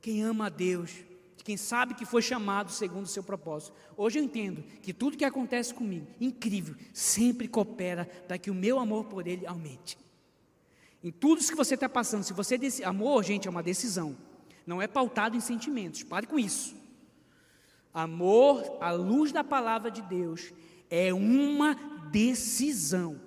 [0.00, 1.11] Quem ama a Deus
[1.42, 3.74] de quem sabe que foi chamado segundo o seu propósito.
[3.96, 8.78] Hoje eu entendo que tudo que acontece comigo, incrível, sempre coopera para que o meu
[8.78, 9.98] amor por Ele aumente.
[11.02, 14.16] Em tudo isso que você está passando, se você desse, amor, gente, é uma decisão,
[14.64, 16.04] não é pautado em sentimentos.
[16.04, 16.76] Pare com isso.
[17.92, 20.52] Amor, à luz da palavra de Deus,
[20.88, 21.74] é uma
[22.12, 23.20] decisão.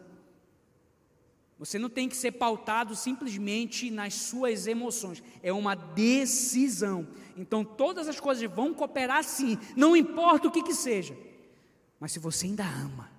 [1.57, 7.07] Você não tem que ser pautado simplesmente nas suas emoções, é uma decisão.
[7.37, 11.17] Então todas as coisas vão cooperar sim, não importa o que, que seja.
[11.99, 13.09] Mas se você ainda ama,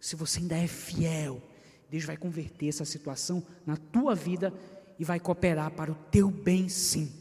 [0.00, 1.42] se você ainda é fiel,
[1.90, 4.54] Deus vai converter essa situação na tua vida
[4.98, 7.12] e vai cooperar para o teu bem sim.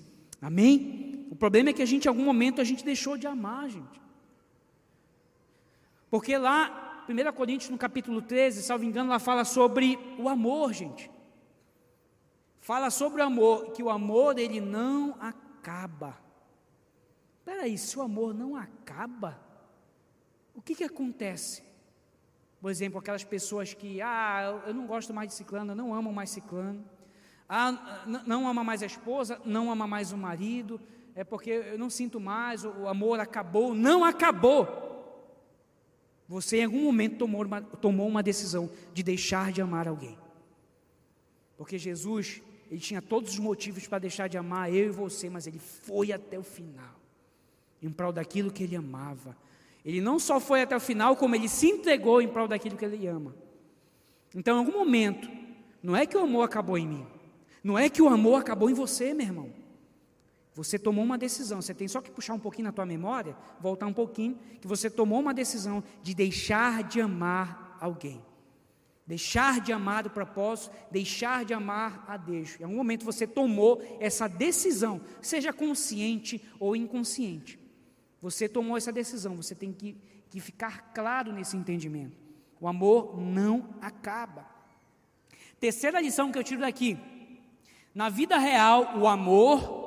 [0.42, 1.26] Amém?
[1.32, 4.02] O problema é que a gente, em algum momento, a gente deixou de amar, gente.
[6.10, 11.12] Porque lá 1 Coríntios, no capítulo 13, salvo engano, ela fala sobre o amor, gente.
[12.60, 16.18] Fala sobre o amor, que o amor ele não acaba.
[17.40, 19.40] Espera aí, se o amor não acaba,
[20.54, 21.64] o que que acontece?
[22.60, 26.32] Por exemplo, aquelas pessoas que, ah, eu não gosto mais de ciclano, não amo mais
[26.32, 26.84] ciclano.
[27.48, 30.82] Ah, não ama mais a esposa, não ama mais o marido,
[31.14, 33.76] é porque eu não sinto mais, o amor acabou.
[33.76, 34.85] Não acabou.
[36.28, 40.18] Você em algum momento tomou uma, tomou uma decisão de deixar de amar alguém.
[41.58, 45.48] Porque Jesus, ele tinha todos os motivos para deixar de amar eu e você, mas
[45.48, 47.00] ele foi até o final,
[47.82, 49.38] em prol daquilo que ele amava.
[49.86, 52.84] Ele não só foi até o final, como ele se entregou em prol daquilo que
[52.84, 53.36] ele ama.
[54.34, 55.30] Então, em algum momento,
[55.82, 57.06] não é que o amor acabou em mim,
[57.64, 59.65] não é que o amor acabou em você, meu irmão.
[60.56, 63.88] Você tomou uma decisão, você tem só que puxar um pouquinho na tua memória, voltar
[63.88, 68.24] um pouquinho, que você tomou uma decisão de deixar de amar alguém.
[69.06, 72.58] Deixar de amar o propósito, deixar de amar a Deus.
[72.58, 77.60] Em algum momento você tomou essa decisão, seja consciente ou inconsciente.
[78.22, 79.98] Você tomou essa decisão, você tem que,
[80.30, 82.18] que ficar claro nesse entendimento.
[82.62, 84.46] O amor não acaba.
[85.60, 86.98] Terceira lição que eu tiro daqui:
[87.94, 89.85] na vida real, o amor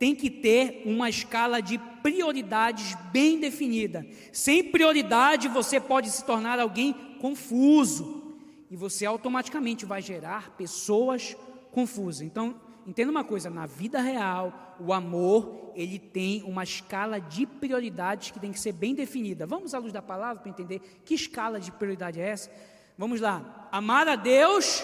[0.00, 4.06] tem que ter uma escala de prioridades bem definida.
[4.32, 8.34] Sem prioridade, você pode se tornar alguém confuso
[8.70, 11.36] e você automaticamente vai gerar pessoas
[11.70, 12.22] confusas.
[12.22, 18.30] Então, entenda uma coisa, na vida real, o amor, ele tem uma escala de prioridades
[18.30, 19.46] que tem que ser bem definida.
[19.46, 22.50] Vamos à luz da palavra para entender que escala de prioridade é essa?
[22.96, 23.68] Vamos lá.
[23.70, 24.82] Amar a Deus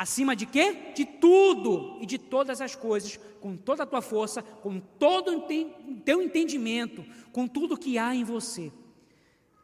[0.00, 0.92] acima de quê?
[0.94, 5.42] De tudo e de todas as coisas, com toda a tua força, com todo o
[6.02, 8.72] teu entendimento, com tudo que há em você.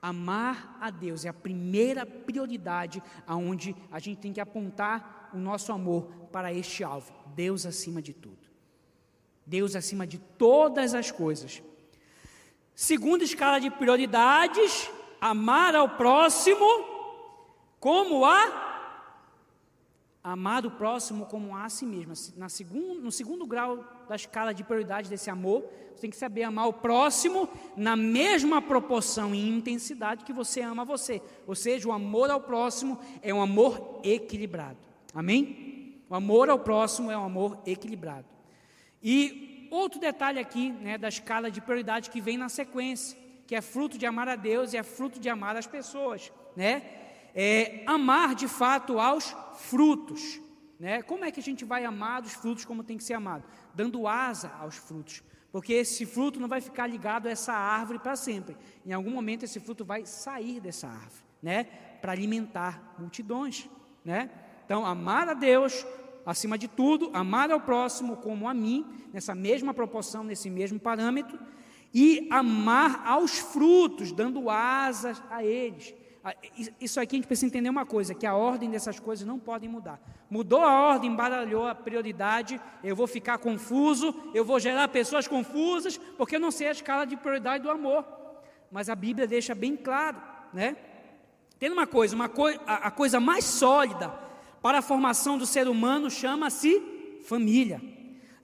[0.02, 5.72] Amar a Deus é a primeira prioridade aonde a gente tem que apontar o nosso
[5.72, 7.14] amor para este alvo.
[7.34, 8.46] Deus acima de tudo.
[9.46, 11.62] Deus acima de todas as coisas.
[12.74, 16.66] Segunda escala de prioridades, amar ao próximo
[17.80, 18.65] como a
[20.32, 22.12] amar o próximo como a si mesmo.
[22.36, 25.62] Na segundo, no segundo grau da escala de prioridade desse amor,
[25.94, 30.84] você tem que saber amar o próximo na mesma proporção e intensidade que você ama
[30.84, 31.22] você.
[31.46, 34.78] Ou seja, o amor ao próximo é um amor equilibrado.
[35.14, 36.02] Amém?
[36.10, 38.26] O amor ao próximo é um amor equilibrado.
[39.00, 43.60] E outro detalhe aqui, né, da escala de prioridade que vem na sequência, que é
[43.60, 47.05] fruto de amar a Deus e é fruto de amar as pessoas, né?
[47.38, 50.40] É amar de fato aos frutos.
[50.80, 51.02] Né?
[51.02, 53.44] Como é que a gente vai amar os frutos como tem que ser amado?
[53.74, 55.22] Dando asa aos frutos.
[55.52, 58.56] Porque esse fruto não vai ficar ligado a essa árvore para sempre.
[58.84, 61.64] Em algum momento esse fruto vai sair dessa árvore, né?
[62.00, 63.68] Para alimentar multidões,
[64.04, 64.30] né?
[64.64, 65.86] Então, amar a Deus
[66.26, 71.38] acima de tudo, amar ao próximo como a mim, nessa mesma proporção, nesse mesmo parâmetro,
[71.94, 75.94] e amar aos frutos, dando asas a eles.
[76.28, 76.34] Ah,
[76.80, 79.68] isso aqui a gente precisa entender uma coisa: que a ordem dessas coisas não podem
[79.68, 80.00] mudar.
[80.28, 85.96] Mudou a ordem, embaralhou a prioridade, eu vou ficar confuso, eu vou gerar pessoas confusas,
[86.18, 88.04] porque eu não sei a escala de prioridade do amor.
[88.72, 90.20] Mas a Bíblia deixa bem claro,
[90.52, 90.76] né?
[91.60, 94.12] Tem uma coisa, uma coi a, a coisa mais sólida
[94.60, 97.80] para a formação do ser humano chama-se família.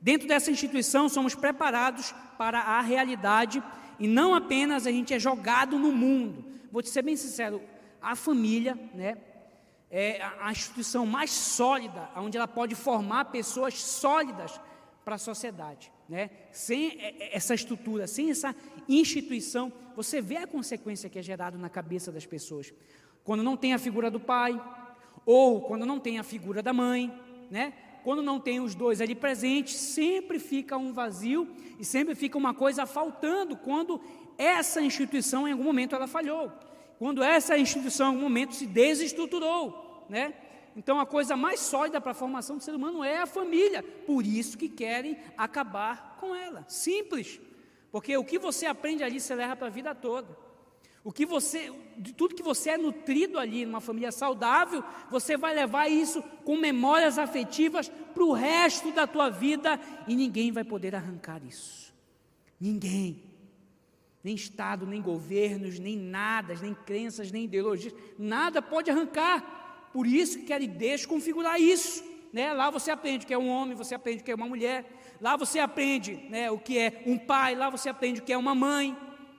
[0.00, 3.60] Dentro dessa instituição somos preparados para a realidade
[4.02, 6.44] e não apenas a gente é jogado no mundo.
[6.72, 7.62] Vou te ser bem sincero,
[8.00, 9.16] a família, né,
[9.88, 14.60] é a instituição mais sólida, onde ela pode formar pessoas sólidas
[15.04, 15.92] para a sociedade.
[16.08, 16.30] Né?
[16.50, 16.98] Sem
[17.30, 18.56] essa estrutura, sem essa
[18.88, 22.74] instituição, você vê a consequência que é gerada na cabeça das pessoas.
[23.22, 24.60] Quando não tem a figura do pai,
[25.24, 27.12] ou quando não tem a figura da mãe,
[27.48, 27.72] né?
[28.02, 32.54] Quando não tem os dois ali presentes, sempre fica um vazio e sempre fica uma
[32.54, 34.00] coisa faltando quando
[34.36, 36.52] essa instituição em algum momento ela falhou
[37.02, 40.34] quando essa instituição em algum momento se desestruturou, né?
[40.76, 44.24] Então a coisa mais sólida para a formação do ser humano é a família, por
[44.24, 46.64] isso que querem acabar com ela.
[46.68, 47.40] Simples.
[47.90, 50.28] Porque o que você aprende ali você leva para a vida toda.
[51.04, 55.54] O que você, de tudo que você é nutrido ali numa família saudável, você vai
[55.54, 60.94] levar isso com memórias afetivas para o resto da tua vida e ninguém vai poder
[60.94, 61.92] arrancar isso.
[62.60, 63.32] Ninguém
[64.22, 69.90] nem Estado, nem governos, nem nada, nem crenças, nem ideologias, nada pode arrancar.
[69.92, 72.04] Por isso que querem desconfigurar isso.
[72.32, 72.52] Né?
[72.52, 74.86] Lá você aprende o que é um homem, você aprende o que é uma mulher,
[75.20, 78.38] lá você aprende né, o que é um pai, lá você aprende o que é
[78.38, 78.96] uma mãe.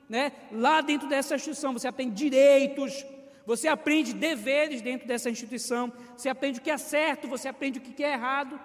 [0.09, 0.31] Né?
[0.51, 3.05] Lá dentro dessa instituição você aprende direitos,
[3.45, 7.81] você aprende deveres dentro dessa instituição, você aprende o que é certo, você aprende o
[7.81, 8.59] que é errado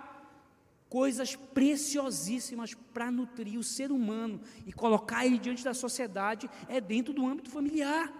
[0.89, 7.13] coisas preciosíssimas para nutrir o ser humano e colocar ele diante da sociedade é dentro
[7.13, 8.11] do âmbito familiar.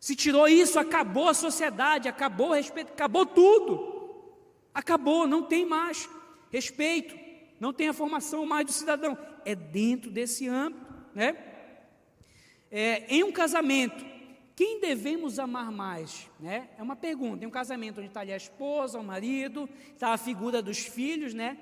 [0.00, 3.92] Se tirou isso, acabou a sociedade, acabou o respeito, acabou tudo.
[4.72, 6.08] Acabou, não tem mais
[6.50, 7.14] respeito,
[7.60, 9.16] não tem a formação mais do cidadão.
[9.44, 11.32] É dentro desse âmbito, né?
[12.76, 14.04] É, em um casamento,
[14.56, 16.28] quem devemos amar mais?
[16.40, 16.68] Né?
[16.76, 17.44] É uma pergunta.
[17.44, 21.32] Em um casamento onde está ali a esposa, o marido, está a figura dos filhos,
[21.32, 21.56] né?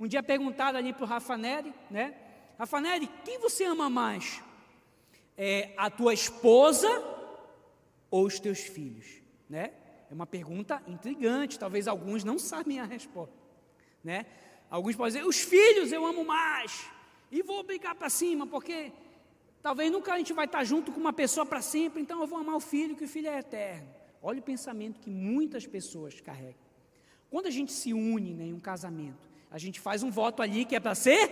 [0.00, 2.14] Um dia perguntaram ali para o Rafa Neri, né?
[2.58, 4.40] Rafa Neri, quem você ama mais?
[5.36, 6.88] É a tua esposa
[8.10, 9.20] ou os teus filhos?
[9.50, 9.70] Né?
[10.10, 13.36] É uma pergunta intrigante, talvez alguns não sabem a resposta.
[14.02, 14.24] Né?
[14.70, 16.86] Alguns podem dizer, os filhos eu amo mais,
[17.30, 18.92] e vou brigar para cima, porque
[19.64, 22.38] talvez nunca a gente vai estar junto com uma pessoa para sempre, então eu vou
[22.38, 23.88] amar o filho, que o filho é eterno.
[24.22, 26.62] Olha o pensamento que muitas pessoas carregam.
[27.30, 30.66] Quando a gente se une né, em um casamento, a gente faz um voto ali
[30.66, 31.30] que é para ser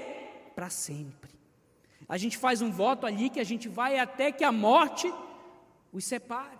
[0.55, 1.31] para sempre.
[2.09, 5.13] A gente faz um voto ali que a gente vai até que a morte
[5.93, 6.59] os separe.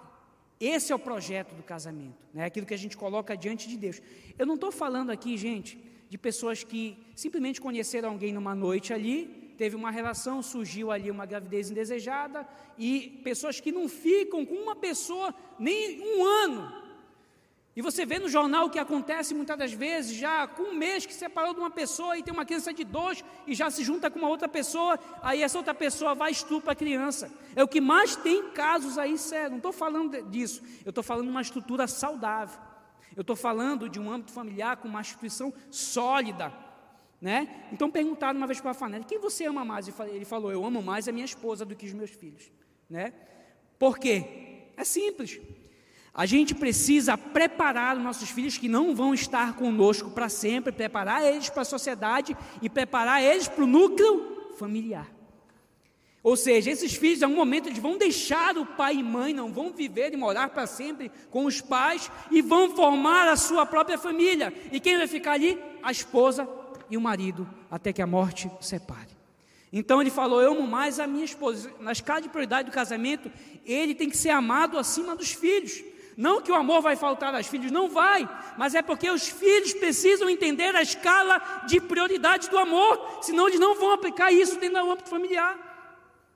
[0.61, 2.45] Esse é o projeto do casamento, né?
[2.45, 4.03] aquilo que a gente coloca diante de Deus.
[4.39, 9.42] Eu não estou falando aqui, gente, de pessoas que simplesmente conheceram alguém numa noite ali,
[9.57, 12.47] teve uma relação, surgiu ali uma gravidez indesejada,
[12.79, 16.83] e pessoas que não ficam com uma pessoa nem um ano,
[17.75, 21.07] E você vê no jornal o que acontece muitas das vezes, já com um mês
[21.07, 24.11] que separou de uma pessoa e tem uma criança de dois e já se junta
[24.11, 27.33] com uma outra pessoa, aí essa outra pessoa vai estuprar a criança.
[27.57, 29.53] É o que mais tem casos aí, sério.
[29.53, 32.61] Não estou falando disso, eu estou falando de uma estrutura saudável.
[33.17, 36.53] Eu estou falando de um âmbito familiar com uma instituição sólida.
[37.23, 37.69] Né?
[37.71, 39.87] Então perguntaram uma vez para a Fanelli, quem você ama mais?
[40.13, 42.51] Ele falou, eu amo mais a minha esposa do que os meus filhos.
[42.91, 43.13] Né?
[43.79, 44.65] Por quê?
[44.77, 45.41] É simples.
[46.13, 51.25] A gente precisa preparar os nossos filhos que não vão estar conosco para sempre, preparar
[51.25, 55.09] eles para a sociedade e preparar eles para o núcleo familiar.
[56.25, 59.53] Ou seja, esses filhos, em algum momento, eles vão deixar o pai e mãe, não
[59.53, 63.97] vão viver e morar para sempre com os pais e vão formar a sua própria
[63.97, 64.53] família.
[64.73, 65.57] E quem vai ficar ali?
[65.83, 66.62] A esposa
[66.93, 69.17] e o marido, até que a morte separe.
[69.73, 71.73] Então ele falou: Eu amo mais a minha esposa.
[71.81, 73.33] Na escala de prioridade do casamento,
[73.65, 75.83] ele tem que ser amado acima dos filhos.
[76.19, 78.29] Não que o amor vai faltar aos filhos, não vai,
[78.59, 83.59] mas é porque os filhos precisam entender a escala de prioridade do amor, senão eles
[83.59, 85.57] não vão aplicar isso dentro do âmbito familiar.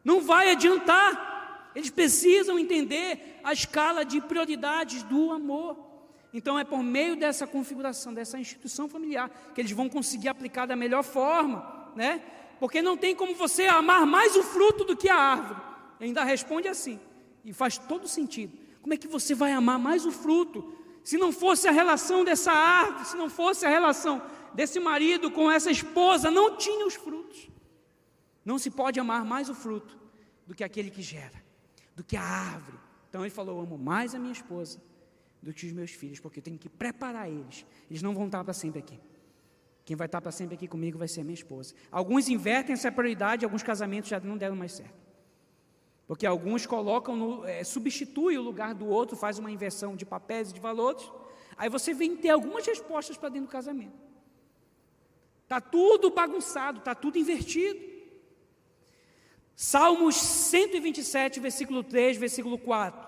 [0.02, 1.70] Não vai adiantar.
[1.74, 5.85] Eles precisam entender a escala de prioridades do amor.
[6.32, 10.76] Então é por meio dessa configuração, dessa instituição familiar, que eles vão conseguir aplicar da
[10.76, 12.22] melhor forma, né?
[12.58, 15.60] Porque não tem como você amar mais o fruto do que a árvore.
[16.00, 16.98] Ele ainda responde assim,
[17.44, 18.56] e faz todo sentido.
[18.82, 20.74] Como é que você vai amar mais o fruto?
[21.02, 24.20] Se não fosse a relação dessa árvore, se não fosse a relação
[24.52, 27.48] desse marido com essa esposa, não tinha os frutos.
[28.44, 29.96] Não se pode amar mais o fruto
[30.46, 31.42] do que aquele que gera,
[31.94, 32.78] do que a árvore.
[33.08, 34.80] Então ele falou: amo mais a minha esposa
[35.46, 37.64] do que os meus filhos, porque eu tenho que preparar eles.
[37.88, 38.98] Eles não vão estar para sempre aqui.
[39.84, 41.72] Quem vai estar para sempre aqui comigo vai ser minha esposa.
[41.90, 45.06] Alguns invertem essa prioridade, alguns casamentos já não deram mais certo.
[46.04, 50.50] Porque alguns colocam, no, é, substitui o lugar do outro, faz uma inversão de papéis
[50.50, 51.08] e de valores.
[51.56, 53.96] Aí você vem ter algumas respostas para dentro do casamento.
[55.44, 57.80] Está tudo bagunçado, está tudo invertido.
[59.54, 63.05] Salmos 127, versículo 3, versículo 4.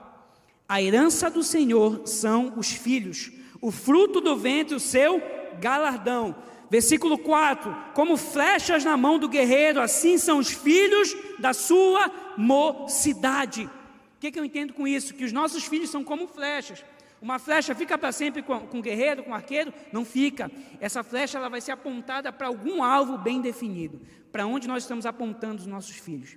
[0.69, 5.23] A herança do Senhor são os filhos, o fruto do ventre, o seu
[5.59, 6.37] galardão.
[6.71, 13.65] Versículo 4: Como flechas na mão do guerreiro, assim são os filhos da sua mocidade.
[13.65, 15.15] O que, que eu entendo com isso?
[15.15, 16.85] Que os nossos filhos são como flechas.
[17.21, 19.73] Uma flecha fica para sempre com, com guerreiro, com arqueiro?
[19.91, 20.51] Não fica.
[20.81, 24.01] Essa flecha ela vai ser apontada para algum alvo bem definido.
[24.31, 26.37] Para onde nós estamos apontando os nossos filhos?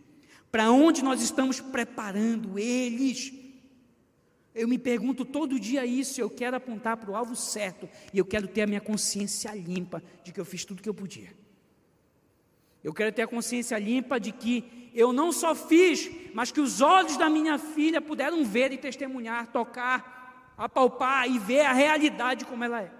[0.49, 3.40] Para onde nós estamos preparando eles?
[4.53, 8.25] Eu me pergunto todo dia isso, eu quero apontar para o alvo certo e eu
[8.25, 11.33] quero ter a minha consciência limpa de que eu fiz tudo o que eu podia.
[12.83, 16.81] Eu quero ter a consciência limpa de que eu não só fiz, mas que os
[16.81, 22.63] olhos da minha filha puderam ver e testemunhar, tocar, apalpar e ver a realidade como
[22.63, 22.91] ela é.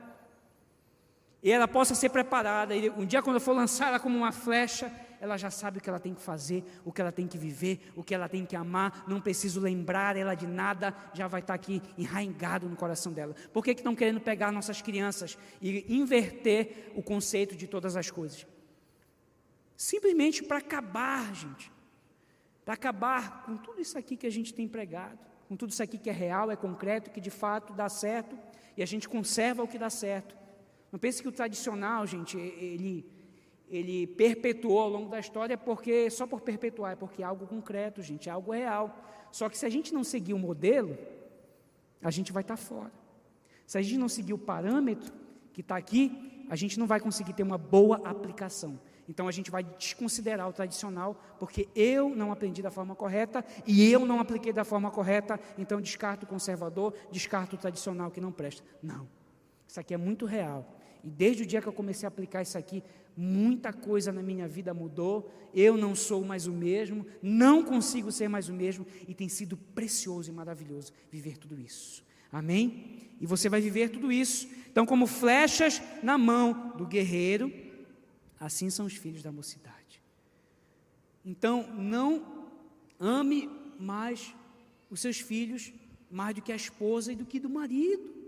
[1.43, 2.75] E ela possa ser preparada.
[2.75, 5.81] E um dia, quando eu for lançar ela como uma flecha, ela já sabe o
[5.81, 8.43] que ela tem que fazer, o que ela tem que viver, o que ela tem
[8.43, 13.13] que amar, não preciso lembrar ela de nada, já vai estar aqui enraizado no coração
[13.13, 13.35] dela.
[13.53, 18.09] Por que, que estão querendo pegar nossas crianças e inverter o conceito de todas as
[18.09, 18.47] coisas?
[19.77, 21.71] Simplesmente para acabar, gente,
[22.65, 25.99] para acabar com tudo isso aqui que a gente tem pregado, com tudo isso aqui
[25.99, 28.35] que é real, é concreto, que de fato dá certo,
[28.75, 30.35] e a gente conserva o que dá certo.
[30.91, 33.20] Não pense que o tradicional, gente, ele
[33.71, 38.01] ele perpetuou ao longo da história porque só por perpetuar, é porque é algo concreto,
[38.01, 38.93] gente, é algo real.
[39.31, 40.97] Só que se a gente não seguir o modelo,
[42.03, 42.91] a gente vai estar fora.
[43.65, 45.13] Se a gente não seguir o parâmetro
[45.53, 48.77] que está aqui, a gente não vai conseguir ter uma boa aplicação.
[49.07, 53.89] Então a gente vai desconsiderar o tradicional, porque eu não aprendi da forma correta e
[53.89, 58.33] eu não apliquei da forma correta, então descarto o conservador, descarto o tradicional que não
[58.33, 58.63] presta.
[58.83, 59.07] Não.
[59.65, 60.80] Isso aqui é muito real.
[61.03, 62.83] E desde o dia que eu comecei a aplicar isso aqui,
[63.15, 68.27] muita coisa na minha vida mudou, eu não sou mais o mesmo, não consigo ser
[68.27, 72.03] mais o mesmo, e tem sido precioso e maravilhoso viver tudo isso.
[72.31, 73.15] Amém?
[73.19, 74.47] E você vai viver tudo isso.
[74.71, 77.51] Então, como flechas na mão do guerreiro,
[78.39, 80.01] assim são os filhos da mocidade.
[81.25, 82.47] Então, não
[82.99, 84.33] ame mais
[84.89, 85.73] os seus filhos
[86.09, 88.20] mais do que a esposa e do que do marido.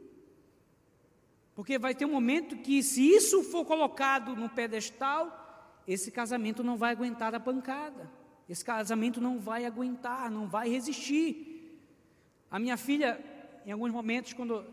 [1.56, 6.78] Porque vai ter um momento que, se isso for colocado no pedestal, esse casamento não
[6.78, 8.10] vai aguentar a pancada.
[8.50, 11.80] Esse casamento não vai aguentar, não vai resistir.
[12.50, 13.20] A minha filha,
[13.66, 14.66] em alguns momentos, quando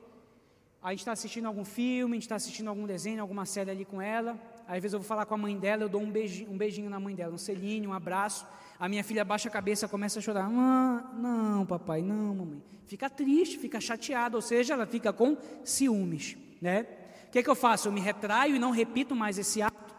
[0.83, 3.85] a gente está assistindo algum filme, a gente está assistindo algum desenho, alguma série ali
[3.85, 6.51] com ela, Às vezes eu vou falar com a mãe dela, eu dou um beijinho,
[6.51, 8.47] um beijinho na mãe dela, um selinho, um abraço.
[8.78, 10.49] A minha filha baixa a cabeça, começa a chorar.
[10.49, 12.62] Não, papai, não, mamãe.
[12.87, 16.87] Fica triste, fica chateada, ou seja, ela fica com ciúmes, né?
[17.29, 17.89] O que, é que eu faço?
[17.89, 19.95] Eu me retraio e não repito mais esse ato?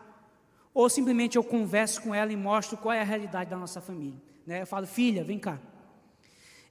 [0.74, 4.22] Ou simplesmente eu converso com ela e mostro qual é a realidade da nossa família?
[4.46, 4.62] Né?
[4.62, 5.60] Eu falo, filha, vem cá.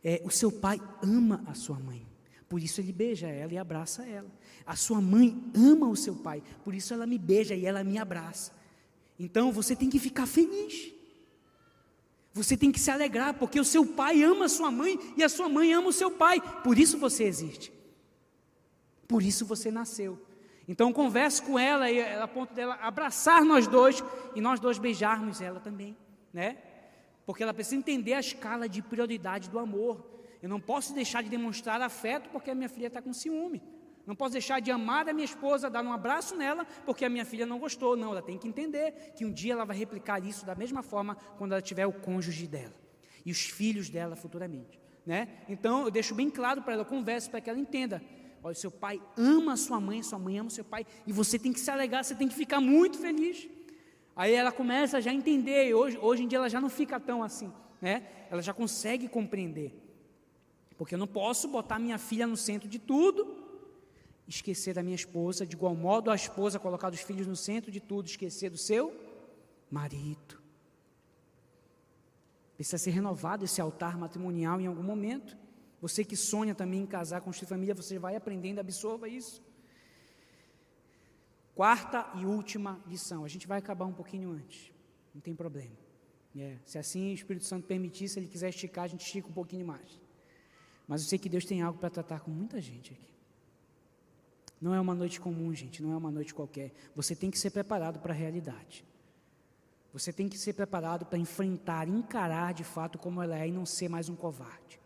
[0.03, 2.07] É, o seu pai ama a sua mãe,
[2.49, 4.31] por isso ele beija ela e abraça ela.
[4.67, 7.99] A sua mãe ama o seu pai, por isso ela me beija e ela me
[7.99, 8.53] abraça.
[9.19, 10.93] Então você tem que ficar feliz.
[12.33, 15.29] Você tem que se alegrar, porque o seu pai ama a sua mãe e a
[15.29, 16.41] sua mãe ama o seu pai.
[16.63, 17.73] Por isso você existe.
[19.11, 20.25] Por isso você nasceu.
[20.69, 24.05] Então converse com ela e a ponto dela abraçar nós dois
[24.37, 25.97] e nós dois beijarmos ela também,
[26.33, 26.59] né?
[27.27, 30.07] Porque ela precisa entender a escala de prioridade do amor.
[30.41, 33.61] Eu não posso deixar de demonstrar afeto porque a minha filha está com ciúme.
[34.07, 37.25] Não posso deixar de amar a minha esposa, dar um abraço nela, porque a minha
[37.25, 37.97] filha não gostou.
[37.97, 41.17] Não, ela tem que entender que um dia ela vai replicar isso da mesma forma
[41.37, 42.77] quando ela tiver o cônjuge dela
[43.27, 44.81] e os filhos dela futuramente.
[45.05, 45.27] Né?
[45.49, 48.01] Então eu deixo bem claro para ela, converso para que ela entenda.
[48.43, 51.39] Olha, seu pai ama a sua mãe, sua mãe ama o seu pai, e você
[51.39, 53.49] tem que se alegar, você tem que ficar muito feliz.
[54.17, 56.99] Aí ela começa já a entender, e hoje, hoje em dia ela já não fica
[56.99, 58.07] tão assim, né?
[58.31, 59.75] Ela já consegue compreender.
[60.77, 63.37] Porque eu não posso botar minha filha no centro de tudo,
[64.27, 67.81] esquecer da minha esposa, de igual modo a esposa colocar os filhos no centro de
[67.81, 68.95] tudo, esquecer do seu
[69.71, 70.41] marido.
[72.55, 75.37] Precisa ser renovado esse altar matrimonial em algum momento.
[75.81, 79.43] Você que sonha também em casar, construir família, você vai aprendendo, absorva isso.
[81.55, 83.25] Quarta e última lição.
[83.25, 84.73] A gente vai acabar um pouquinho antes,
[85.15, 85.77] não tem problema.
[86.37, 89.33] É, se assim o Espírito Santo permitir, se ele quiser esticar, a gente estica um
[89.33, 90.01] pouquinho mais.
[90.87, 93.11] Mas eu sei que Deus tem algo para tratar com muita gente aqui.
[94.61, 96.73] Não é uma noite comum, gente, não é uma noite qualquer.
[96.95, 98.85] Você tem que ser preparado para a realidade.
[99.93, 103.67] Você tem que ser preparado para enfrentar, encarar de fato como ela é e não
[103.67, 104.80] ser mais um covarde.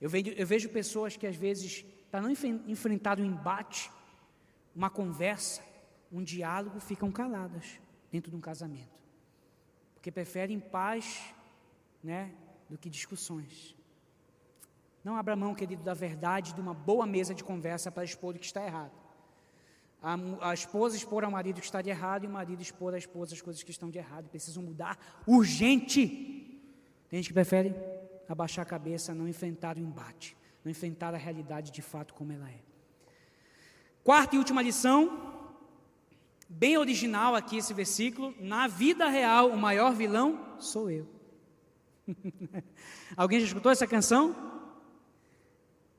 [0.00, 3.90] Eu vejo, eu vejo pessoas que às vezes, para não enfrentar um embate,
[4.74, 5.62] uma conversa,
[6.12, 7.80] um diálogo, ficam caladas
[8.10, 9.02] dentro de um casamento.
[9.94, 11.34] Porque preferem paz
[12.02, 12.32] né,
[12.68, 13.74] do que discussões.
[15.02, 18.38] Não abra mão, querido, da verdade de uma boa mesa de conversa para expor o
[18.38, 18.92] que está errado.
[20.02, 22.98] A, a, esposa expor ao marido que está de errado e o marido expor à
[22.98, 24.28] esposa as coisas que estão de errado.
[24.28, 26.06] Precisam mudar urgente.
[27.08, 27.74] Tem gente que prefere
[28.28, 32.48] abaixar a cabeça, não enfrentar o embate, não enfrentar a realidade de fato como ela
[32.48, 32.60] é.
[34.02, 35.44] Quarta e última lição,
[36.48, 38.34] bem original aqui esse versículo.
[38.38, 41.08] Na vida real, o maior vilão sou eu.
[43.16, 44.56] Alguém já escutou essa canção?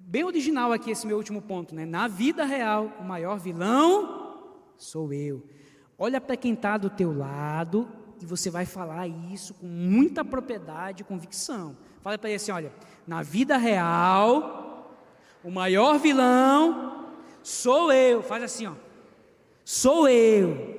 [0.07, 1.85] bem original aqui esse meu último ponto, né?
[1.85, 5.43] Na vida real, o maior vilão sou eu.
[5.99, 7.91] Olha para quem está do teu lado
[8.21, 11.77] e você vai falar isso com muita propriedade e convicção.
[12.01, 12.71] Fala para ele assim, olha,
[13.05, 14.93] na vida real,
[15.43, 17.13] o maior vilão
[17.43, 18.21] sou eu.
[18.21, 18.73] Faz assim, ó.
[19.63, 20.77] Sou eu.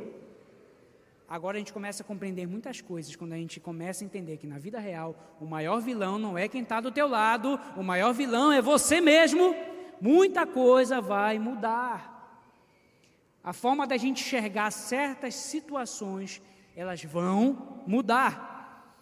[1.29, 4.47] Agora a gente começa a compreender muitas coisas quando a gente começa a entender que
[4.47, 8.15] na vida real o maior vilão não é quem está do teu lado, o maior
[8.15, 9.55] vilão é você mesmo.
[10.01, 12.17] Muita coisa vai mudar.
[13.45, 16.41] A forma da gente enxergar certas situações,
[16.79, 18.95] elas vão mudar.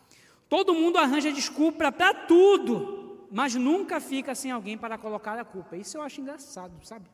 [0.49, 5.77] Todo mundo arranja desculpa para tudo, mas nunca fica sem alguém para colocar a culpa.
[5.77, 7.05] Isso eu acho engraçado, sabe?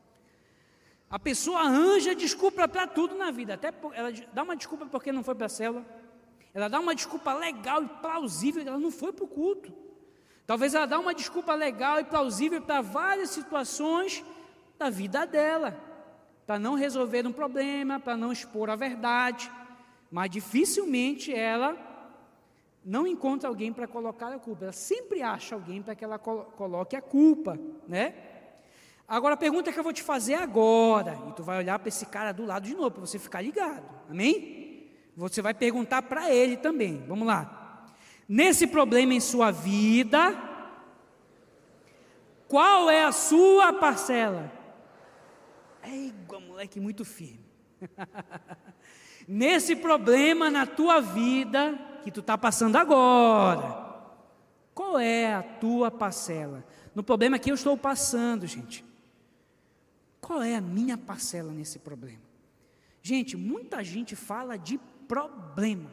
[1.09, 3.55] A pessoa arranja desculpa para tudo na vida.
[3.55, 5.85] Até ela dá uma desculpa porque não foi para a célula.
[6.53, 9.73] Ela dá uma desculpa legal e plausível, ela não foi para o culto.
[10.47, 14.23] Talvez ela dá uma desculpa legal e plausível para várias situações
[14.79, 15.77] da vida dela,
[16.47, 19.51] para não resolver um problema, para não expor a verdade,
[20.13, 21.75] mas dificilmente ela
[22.85, 24.65] não encontra alguém para colocar a culpa.
[24.65, 28.13] Ela sempre acha alguém para que ela coloque a culpa, né?
[29.07, 32.05] Agora a pergunta que eu vou te fazer agora, e tu vai olhar para esse
[32.05, 34.87] cara do lado de novo, para você ficar ligado, amém?
[35.17, 37.87] Você vai perguntar para ele também, vamos lá.
[38.29, 40.31] Nesse problema em sua vida,
[42.47, 44.51] qual é a sua parcela?
[45.81, 47.43] É igual moleque muito firme.
[49.27, 53.83] Nesse problema na tua vida que tu está passando agora,
[54.73, 56.65] qual é a tua parcela?
[56.93, 58.83] No problema que eu estou passando, gente.
[60.19, 62.21] Qual é a minha parcela nesse problema?
[63.01, 65.91] Gente, muita gente fala de problema.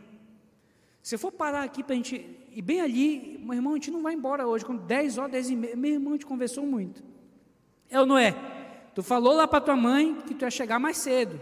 [1.02, 2.14] Se eu for parar aqui para a gente
[2.52, 5.50] ir bem ali, meu irmão, a gente não vai embora hoje, com 10 horas, 10
[5.50, 5.76] e meia.
[5.76, 7.02] Meu irmão, a gente conversou muito.
[7.88, 8.32] É ou não é?
[8.94, 11.40] Tu falou lá para tua mãe que tu ia chegar mais cedo.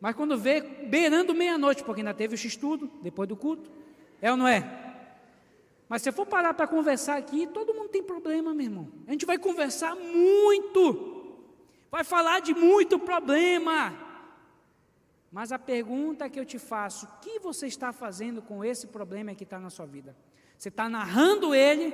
[0.00, 3.70] Mas quando vê, beirando meia-noite, porque ainda teve o x-tudo, depois do culto,
[4.20, 4.88] é ou não é?
[5.88, 8.88] Mas se eu for parar para conversar aqui, todo mundo tem problema, meu irmão.
[9.06, 11.36] A gente vai conversar muito,
[11.90, 13.92] vai falar de muito problema.
[15.32, 19.34] Mas a pergunta que eu te faço: o que você está fazendo com esse problema
[19.34, 20.16] que está na sua vida?
[20.56, 21.92] Você está narrando ele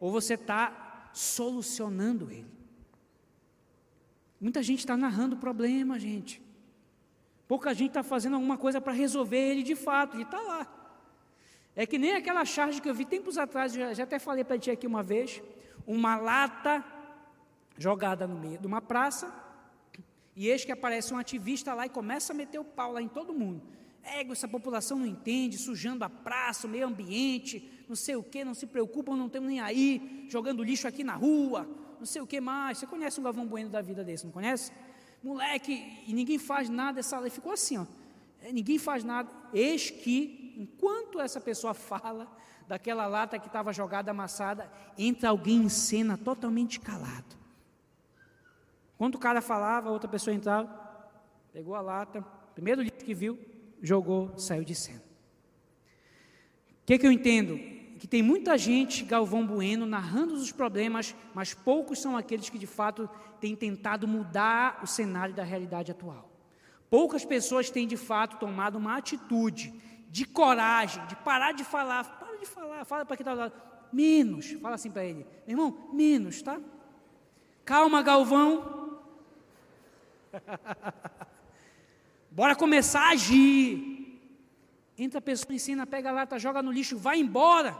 [0.00, 2.46] ou você está solucionando ele?
[4.40, 6.45] Muita gente está narrando problema, gente.
[7.48, 10.66] Pouca gente está fazendo alguma coisa para resolver ele de fato, ele está lá.
[11.74, 14.58] É que nem aquela charge que eu vi tempos atrás, já, já até falei para
[14.58, 15.42] ti aqui uma vez,
[15.86, 16.84] uma lata
[17.76, 19.32] jogada no meio de uma praça,
[20.34, 23.08] e eis que aparece um ativista lá e começa a meter o pau lá em
[23.08, 23.62] todo mundo.
[24.02, 28.44] Ego, essa população não entende, sujando a praça, o meio ambiente, não sei o que,
[28.44, 31.68] não se preocupam, não tem nem aí, jogando lixo aqui na rua,
[31.98, 32.78] não sei o que mais.
[32.78, 34.72] Você conhece um Galvão Bueno da vida desse, não conhece?
[35.26, 37.86] Moleque, e ninguém faz nada, essa lei ficou assim, ó.
[38.40, 39.28] É, ninguém faz nada.
[39.52, 42.30] Eis que, enquanto essa pessoa fala
[42.68, 47.36] daquela lata que estava jogada, amassada, entra alguém em cena totalmente calado.
[48.96, 50.68] Quando o cara falava, a outra pessoa entrava,
[51.52, 52.22] pegou a lata,
[52.54, 53.36] primeiro lixo que viu,
[53.82, 55.02] jogou, saiu de cena.
[56.82, 57.58] O que, que eu entendo?
[57.98, 62.66] Que tem muita gente, Galvão Bueno, narrando os problemas, mas poucos são aqueles que de
[62.66, 63.08] fato
[63.40, 66.30] têm tentado mudar o cenário da realidade atual.
[66.90, 69.72] Poucas pessoas têm de fato tomado uma atitude
[70.10, 73.54] de coragem, de parar de falar, para de falar, fala para quem está do lado,
[73.92, 76.60] menos, fala assim para ele, meu irmão, menos, tá?
[77.64, 79.00] Calma, Galvão.
[82.30, 83.95] Bora começar a agir.
[84.98, 87.78] Entra a pessoa, ensina, pega a lata, joga no lixo, vai embora.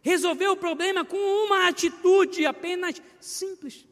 [0.00, 3.86] Resolveu o problema com uma atitude apenas simples.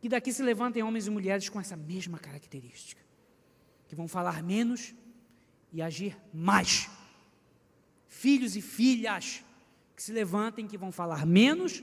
[0.00, 3.02] Que daqui se levantem homens e mulheres com essa mesma característica.
[3.88, 4.94] Que vão falar menos
[5.72, 6.88] e agir mais.
[8.06, 9.44] Filhos e filhas
[9.94, 11.82] que se levantem, que vão falar menos,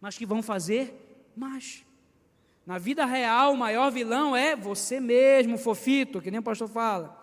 [0.00, 1.84] mas que vão fazer mais.
[2.66, 7.15] Na vida real, o maior vilão é você mesmo, fofito, que nem o pastor fala.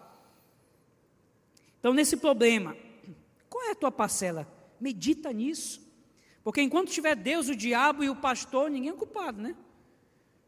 [1.84, 2.78] Então, nesse problema,
[3.50, 4.48] qual é a tua parcela?
[4.80, 5.86] Medita nisso.
[6.42, 9.54] Porque enquanto tiver Deus, o diabo e o pastor, ninguém é culpado, né?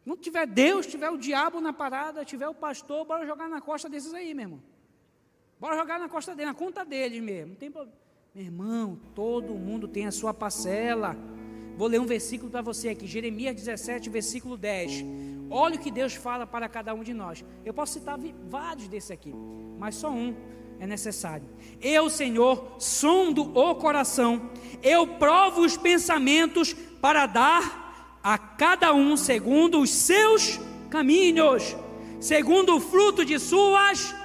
[0.06, 3.90] Enquanto tiver Deus, tiver o diabo na parada, tiver o pastor, bora jogar na costa
[3.90, 4.64] desses aí, meu irmão.
[5.60, 7.50] Bora jogar na costa dele, na conta deles mesmo.
[7.50, 7.98] Não tem problema.
[8.34, 11.18] Meu irmão, todo mundo tem a sua parcela.
[11.76, 15.04] Vou ler um versículo para você aqui, Jeremias 17, versículo 10.
[15.50, 17.44] Olha o que Deus fala para cada um de nós.
[17.66, 18.18] Eu posso citar
[18.48, 19.34] vários desses aqui,
[19.78, 20.34] mas só um
[20.80, 21.47] é necessário.
[21.82, 24.49] Eu, Senhor, sondo o coração,
[24.82, 30.59] eu provo os pensamentos para dar a cada um segundo os seus
[30.89, 31.76] caminhos,
[32.19, 34.15] segundo o fruto de suas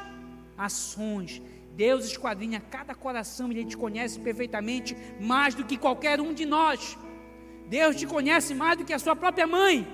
[0.57, 1.42] ações.
[1.74, 6.98] Deus esquadrinha cada coração, Ele te conhece perfeitamente, mais do que qualquer um de nós.
[7.68, 9.86] Deus te conhece mais do que a sua própria mãe.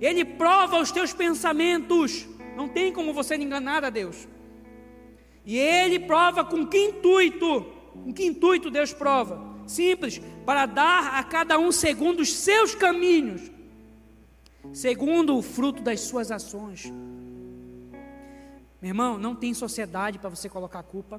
[0.00, 2.26] Ele prova os teus pensamentos.
[2.56, 4.26] Não tem como você enganar a Deus.
[5.48, 7.62] E Ele prova com que intuito?
[7.94, 9.42] Com que intuito Deus prova?
[9.66, 13.50] Simples, para dar a cada um segundo os seus caminhos,
[14.74, 16.92] segundo o fruto das suas ações.
[18.82, 21.18] Meu irmão, não tem sociedade para você colocar culpa,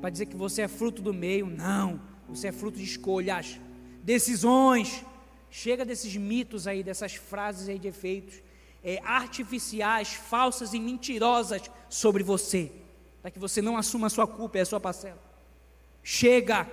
[0.00, 1.46] para dizer que você é fruto do meio.
[1.46, 3.58] Não, você é fruto de escolhas
[4.00, 5.04] decisões.
[5.50, 8.40] Chega desses mitos aí, dessas frases aí de efeitos
[8.84, 12.70] é, artificiais, falsas e mentirosas sobre você,
[13.28, 15.20] para que você não assuma a sua culpa e a sua parcela.
[16.02, 16.66] Chega!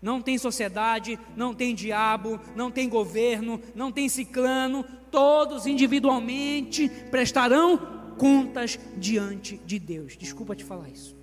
[0.00, 8.14] Não tem sociedade, não tem diabo, não tem governo, não tem ciclano, todos individualmente prestarão
[8.16, 10.16] contas diante de Deus.
[10.16, 11.14] Desculpa te falar isso,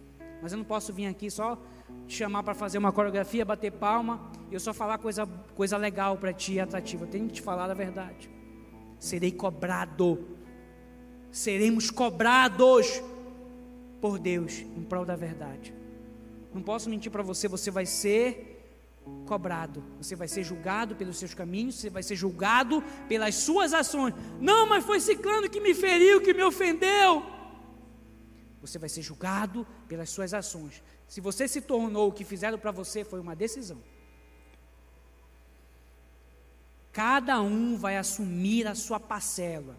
[0.43, 1.57] mas eu não posso vir aqui só
[2.05, 6.18] te chamar para fazer uma coreografia, bater palma, e eu só falar coisa, coisa legal
[6.18, 7.05] para ti, atrativa.
[7.05, 8.30] Eu tenho que te falar a verdade.
[8.99, 10.28] Serei cobrado.
[11.32, 13.01] Seremos cobrados
[14.01, 15.73] por Deus em prol da verdade.
[16.53, 18.57] Não posso mentir para você, você vai ser
[19.25, 19.83] cobrado.
[20.01, 24.13] Você vai ser julgado pelos seus caminhos, você vai ser julgado pelas suas ações.
[24.39, 27.23] Não, mas foi ciclano que me feriu, que me ofendeu.
[28.61, 30.83] Você vai ser julgado pelas suas ações.
[31.07, 33.81] Se você se tornou o que fizeram para você, foi uma decisão.
[36.91, 39.77] Cada um vai assumir a sua parcela.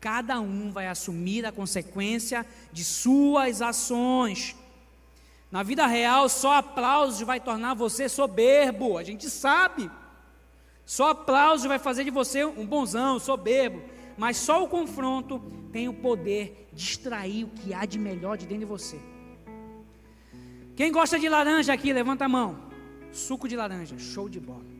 [0.00, 4.54] Cada um vai assumir a consequência de suas ações.
[5.50, 9.90] Na vida real, só aplauso vai tornar você soberbo, a gente sabe.
[10.84, 13.82] Só aplauso vai fazer de você um bonzão, soberbo.
[14.16, 15.40] mas só o confronto
[15.72, 18.98] tem o poder de extrair o que há de melhor de dentro de você.
[20.76, 22.58] Quem gosta de laranja aqui, levanta a mão.
[23.12, 24.77] Suco de laranja, show de bola.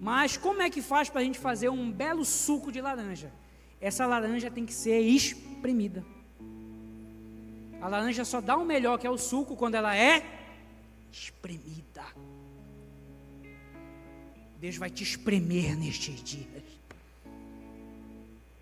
[0.00, 3.30] Mas como é que faz para a gente fazer um belo suco de laranja?
[3.78, 6.02] Essa laranja tem que ser espremida.
[7.82, 10.24] A laranja só dá o melhor, que é o suco, quando ela é
[11.12, 12.02] espremida.
[14.58, 16.64] Deus vai te espremer nestes dias.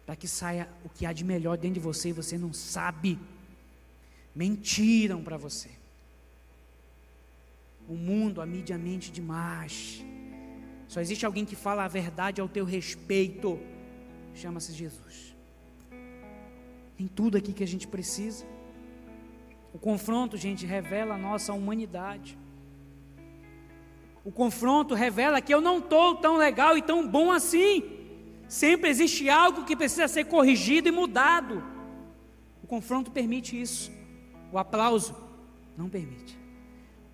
[0.04, 3.16] Para que saia o que há de melhor dentro de você e você não sabe.
[4.34, 5.70] Mentiram para você.
[7.88, 10.04] O mundo, a mídia mente demais.
[10.88, 13.60] Só existe alguém que fala a verdade ao teu respeito.
[14.34, 15.36] Chama-se Jesus.
[16.96, 18.44] Tem tudo aqui que a gente precisa.
[19.72, 22.38] O confronto, gente, revela a nossa humanidade.
[24.24, 27.98] O confronto revela que eu não estou tão legal e tão bom assim.
[28.48, 31.62] Sempre existe algo que precisa ser corrigido e mudado.
[32.62, 33.92] O confronto permite isso.
[34.50, 35.14] O aplauso
[35.76, 36.37] não permite.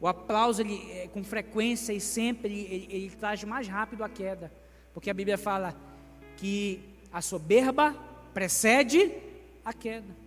[0.01, 4.53] O aplauso, ele, é, com frequência e sempre, ele, ele traz mais rápido a queda.
[4.93, 5.75] Porque a Bíblia fala
[6.37, 6.81] que
[7.13, 7.95] a soberba
[8.33, 9.13] precede
[9.65, 10.25] a queda.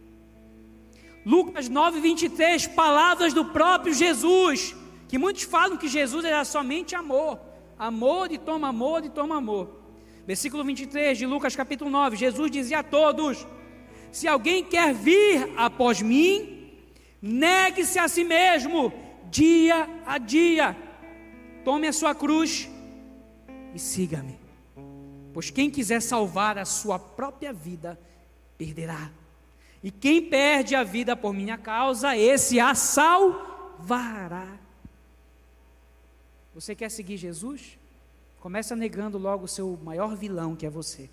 [1.26, 4.74] Lucas 9, 23, palavras do próprio Jesus,
[5.10, 7.38] que muitos falam que Jesus era somente amor,
[7.78, 9.78] amor e toma amor e toma amor.
[10.26, 13.46] Versículo 23 de Lucas capítulo 9, Jesus dizia a todos:
[14.12, 16.72] Se alguém quer vir após mim,
[17.22, 18.94] negue-se a si mesmo,
[19.30, 20.76] dia a dia,
[21.64, 22.70] tome a sua cruz
[23.74, 24.40] e siga-me.
[25.34, 28.00] Pois quem quiser salvar a sua própria vida,
[28.58, 29.12] perderá
[29.84, 34.58] e quem perde a vida por minha causa, esse a salvará.
[36.54, 37.78] Você quer seguir Jesus?
[38.40, 41.10] Começa negando logo o seu maior vilão, que é você.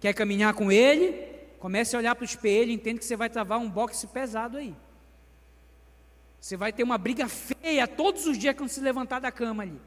[0.00, 1.32] Quer caminhar com ele?
[1.58, 4.58] Comece a olhar para o espelho e entende que você vai travar um boxe pesado
[4.58, 4.74] aí.
[6.44, 9.80] Você vai ter uma briga feia todos os dias quando se levantar da cama ali.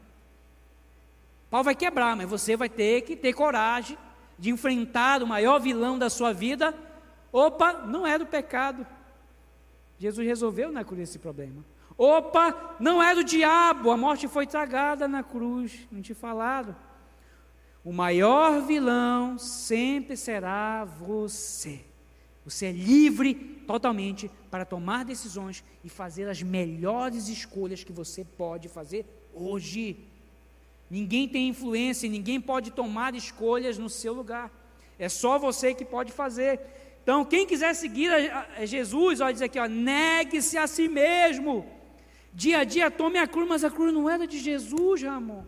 [1.46, 3.96] O pau vai quebrar, mas você vai ter que ter coragem
[4.36, 6.74] de enfrentar o maior vilão da sua vida
[7.30, 8.84] Opa, não era o pecado.
[10.00, 11.64] Jesus resolveu na cruz esse problema.
[11.96, 15.86] Opa, não era o diabo, a morte foi tragada na cruz.
[15.92, 16.74] Não te falaram.
[17.84, 21.87] O maior vilão sempre será você.
[22.48, 23.34] Você é livre
[23.66, 30.08] totalmente para tomar decisões e fazer as melhores escolhas que você pode fazer hoje.
[30.88, 34.50] Ninguém tem influência, ninguém pode tomar escolhas no seu lugar.
[34.98, 36.58] É só você que pode fazer.
[37.02, 41.66] Então, quem quiser seguir a, Jesus, olha diz aqui, negue-se a si mesmo.
[42.32, 45.44] Dia a dia tome a cruz, mas a cruz não era de Jesus, Ramon.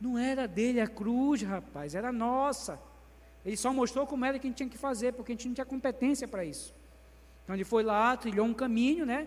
[0.00, 2.80] Não era dele a cruz, rapaz, era nossa.
[3.44, 5.54] Ele só mostrou como era que a gente tinha que fazer, porque a gente não
[5.54, 6.74] tinha competência para isso.
[7.44, 9.26] Então ele foi lá, trilhou um caminho, né?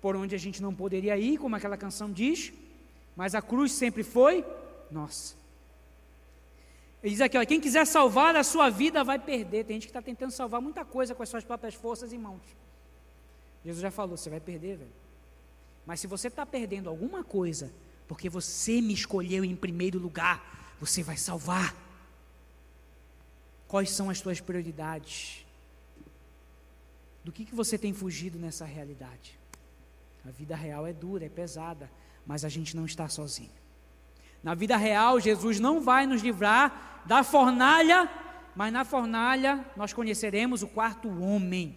[0.00, 2.52] Por onde a gente não poderia ir, como aquela canção diz,
[3.16, 4.44] mas a cruz sempre foi
[4.90, 5.34] nossa.
[7.02, 9.64] Ele diz aqui, ó, quem quiser salvar a sua vida vai perder.
[9.64, 12.40] Tem gente que está tentando salvar muita coisa com as suas próprias forças e mãos.
[13.62, 14.92] Jesus já falou, você vai perder, velho.
[15.84, 17.70] Mas se você está perdendo alguma coisa,
[18.08, 21.83] porque você me escolheu em primeiro lugar, você vai salvar.
[23.74, 25.44] Quais são as suas prioridades?
[27.24, 29.36] Do que, que você tem fugido nessa realidade?
[30.24, 31.90] A vida real é dura, é pesada,
[32.24, 33.50] mas a gente não está sozinho.
[34.44, 38.08] Na vida real, Jesus não vai nos livrar da fornalha,
[38.54, 41.76] mas na fornalha nós conheceremos o quarto homem.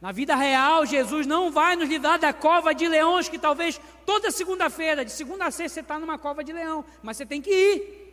[0.00, 4.32] Na vida real, Jesus não vai nos livrar da cova de leões, que talvez toda
[4.32, 7.50] segunda-feira, de segunda a sexta, você está numa cova de leão, mas você tem que
[7.52, 8.05] ir.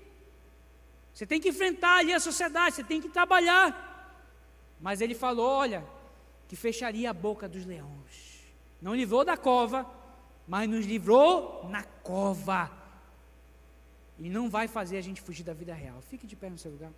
[1.14, 3.92] Você tem que enfrentar ali a sociedade, você tem que trabalhar.
[4.80, 5.86] Mas ele falou: olha,
[6.48, 8.44] que fecharia a boca dos leões.
[8.82, 9.90] Não livrou da cova,
[10.48, 12.70] mas nos livrou na cova.
[14.20, 16.02] E não vai fazer a gente fugir da vida real.
[16.02, 16.92] Fique de pé no seu lugar.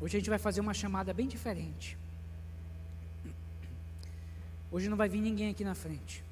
[0.00, 1.96] Hoje a gente vai fazer uma chamada bem diferente.
[4.70, 6.22] Hoje não vai vir ninguém aqui na frente.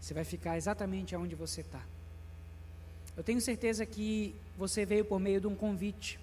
[0.00, 1.82] Você vai ficar exatamente onde você está.
[3.16, 6.18] Eu tenho certeza que você veio por meio de um convite.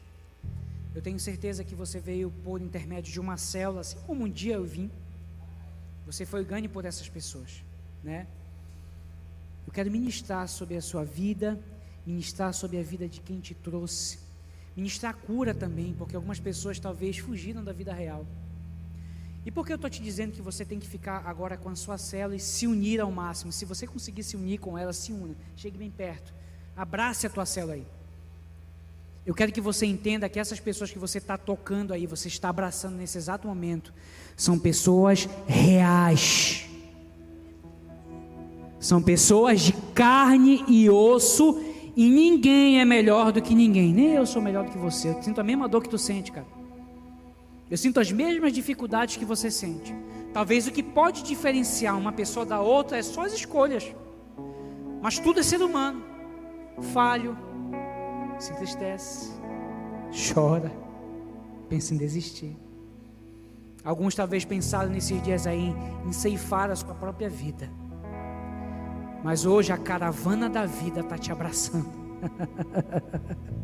[0.96, 4.56] Eu tenho certeza que você veio por intermédio de uma célula, assim como um dia
[4.56, 4.90] eu vim.
[6.06, 7.64] Você foi ganho por essas pessoas,
[8.04, 8.28] né?
[9.66, 11.60] Eu quero ministrar sobre a sua vida
[12.06, 14.20] ministrar sobre a vida de quem te trouxe,
[14.76, 18.26] ministrar cura também, porque algumas pessoas talvez fugiram da vida real.
[19.46, 21.76] E por que eu estou te dizendo que você tem que ficar agora com a
[21.76, 23.52] sua célula e se unir ao máximo?
[23.52, 25.36] Se você conseguir se unir com ela, se una.
[25.56, 26.34] Chegue bem perto.
[26.76, 27.86] Abrace a tua célula aí.
[29.26, 32.50] Eu quero que você entenda que essas pessoas que você está tocando aí, você está
[32.50, 33.94] abraçando nesse exato momento,
[34.36, 36.66] são pessoas reais.
[38.80, 41.58] São pessoas de carne e osso,
[41.96, 43.94] e ninguém é melhor do que ninguém.
[43.94, 45.10] Nem eu sou melhor do que você.
[45.10, 46.48] Eu sinto a mesma dor que tu sente, cara.
[47.70, 49.96] Eu sinto as mesmas dificuldades que você sente.
[50.34, 53.94] Talvez o que pode diferenciar uma pessoa da outra é só as escolhas.
[55.02, 56.04] Mas tudo é ser humano.
[56.94, 57.38] Falho,
[58.40, 59.32] se entristece,
[60.34, 60.72] chora,
[61.70, 62.58] pensa em desistir.
[63.84, 65.74] Alguns talvez pensaram nesses dias aí
[66.06, 67.70] em ceifar a sua própria vida.
[69.24, 71.90] Mas hoje a caravana da vida está te abraçando.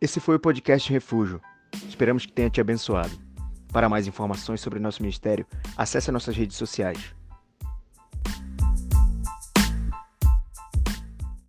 [0.00, 1.40] Esse foi o podcast Refúgio.
[1.88, 3.10] Esperamos que tenha te abençoado.
[3.72, 5.44] Para mais informações sobre nosso ministério,
[5.76, 7.14] acesse nossas redes sociais.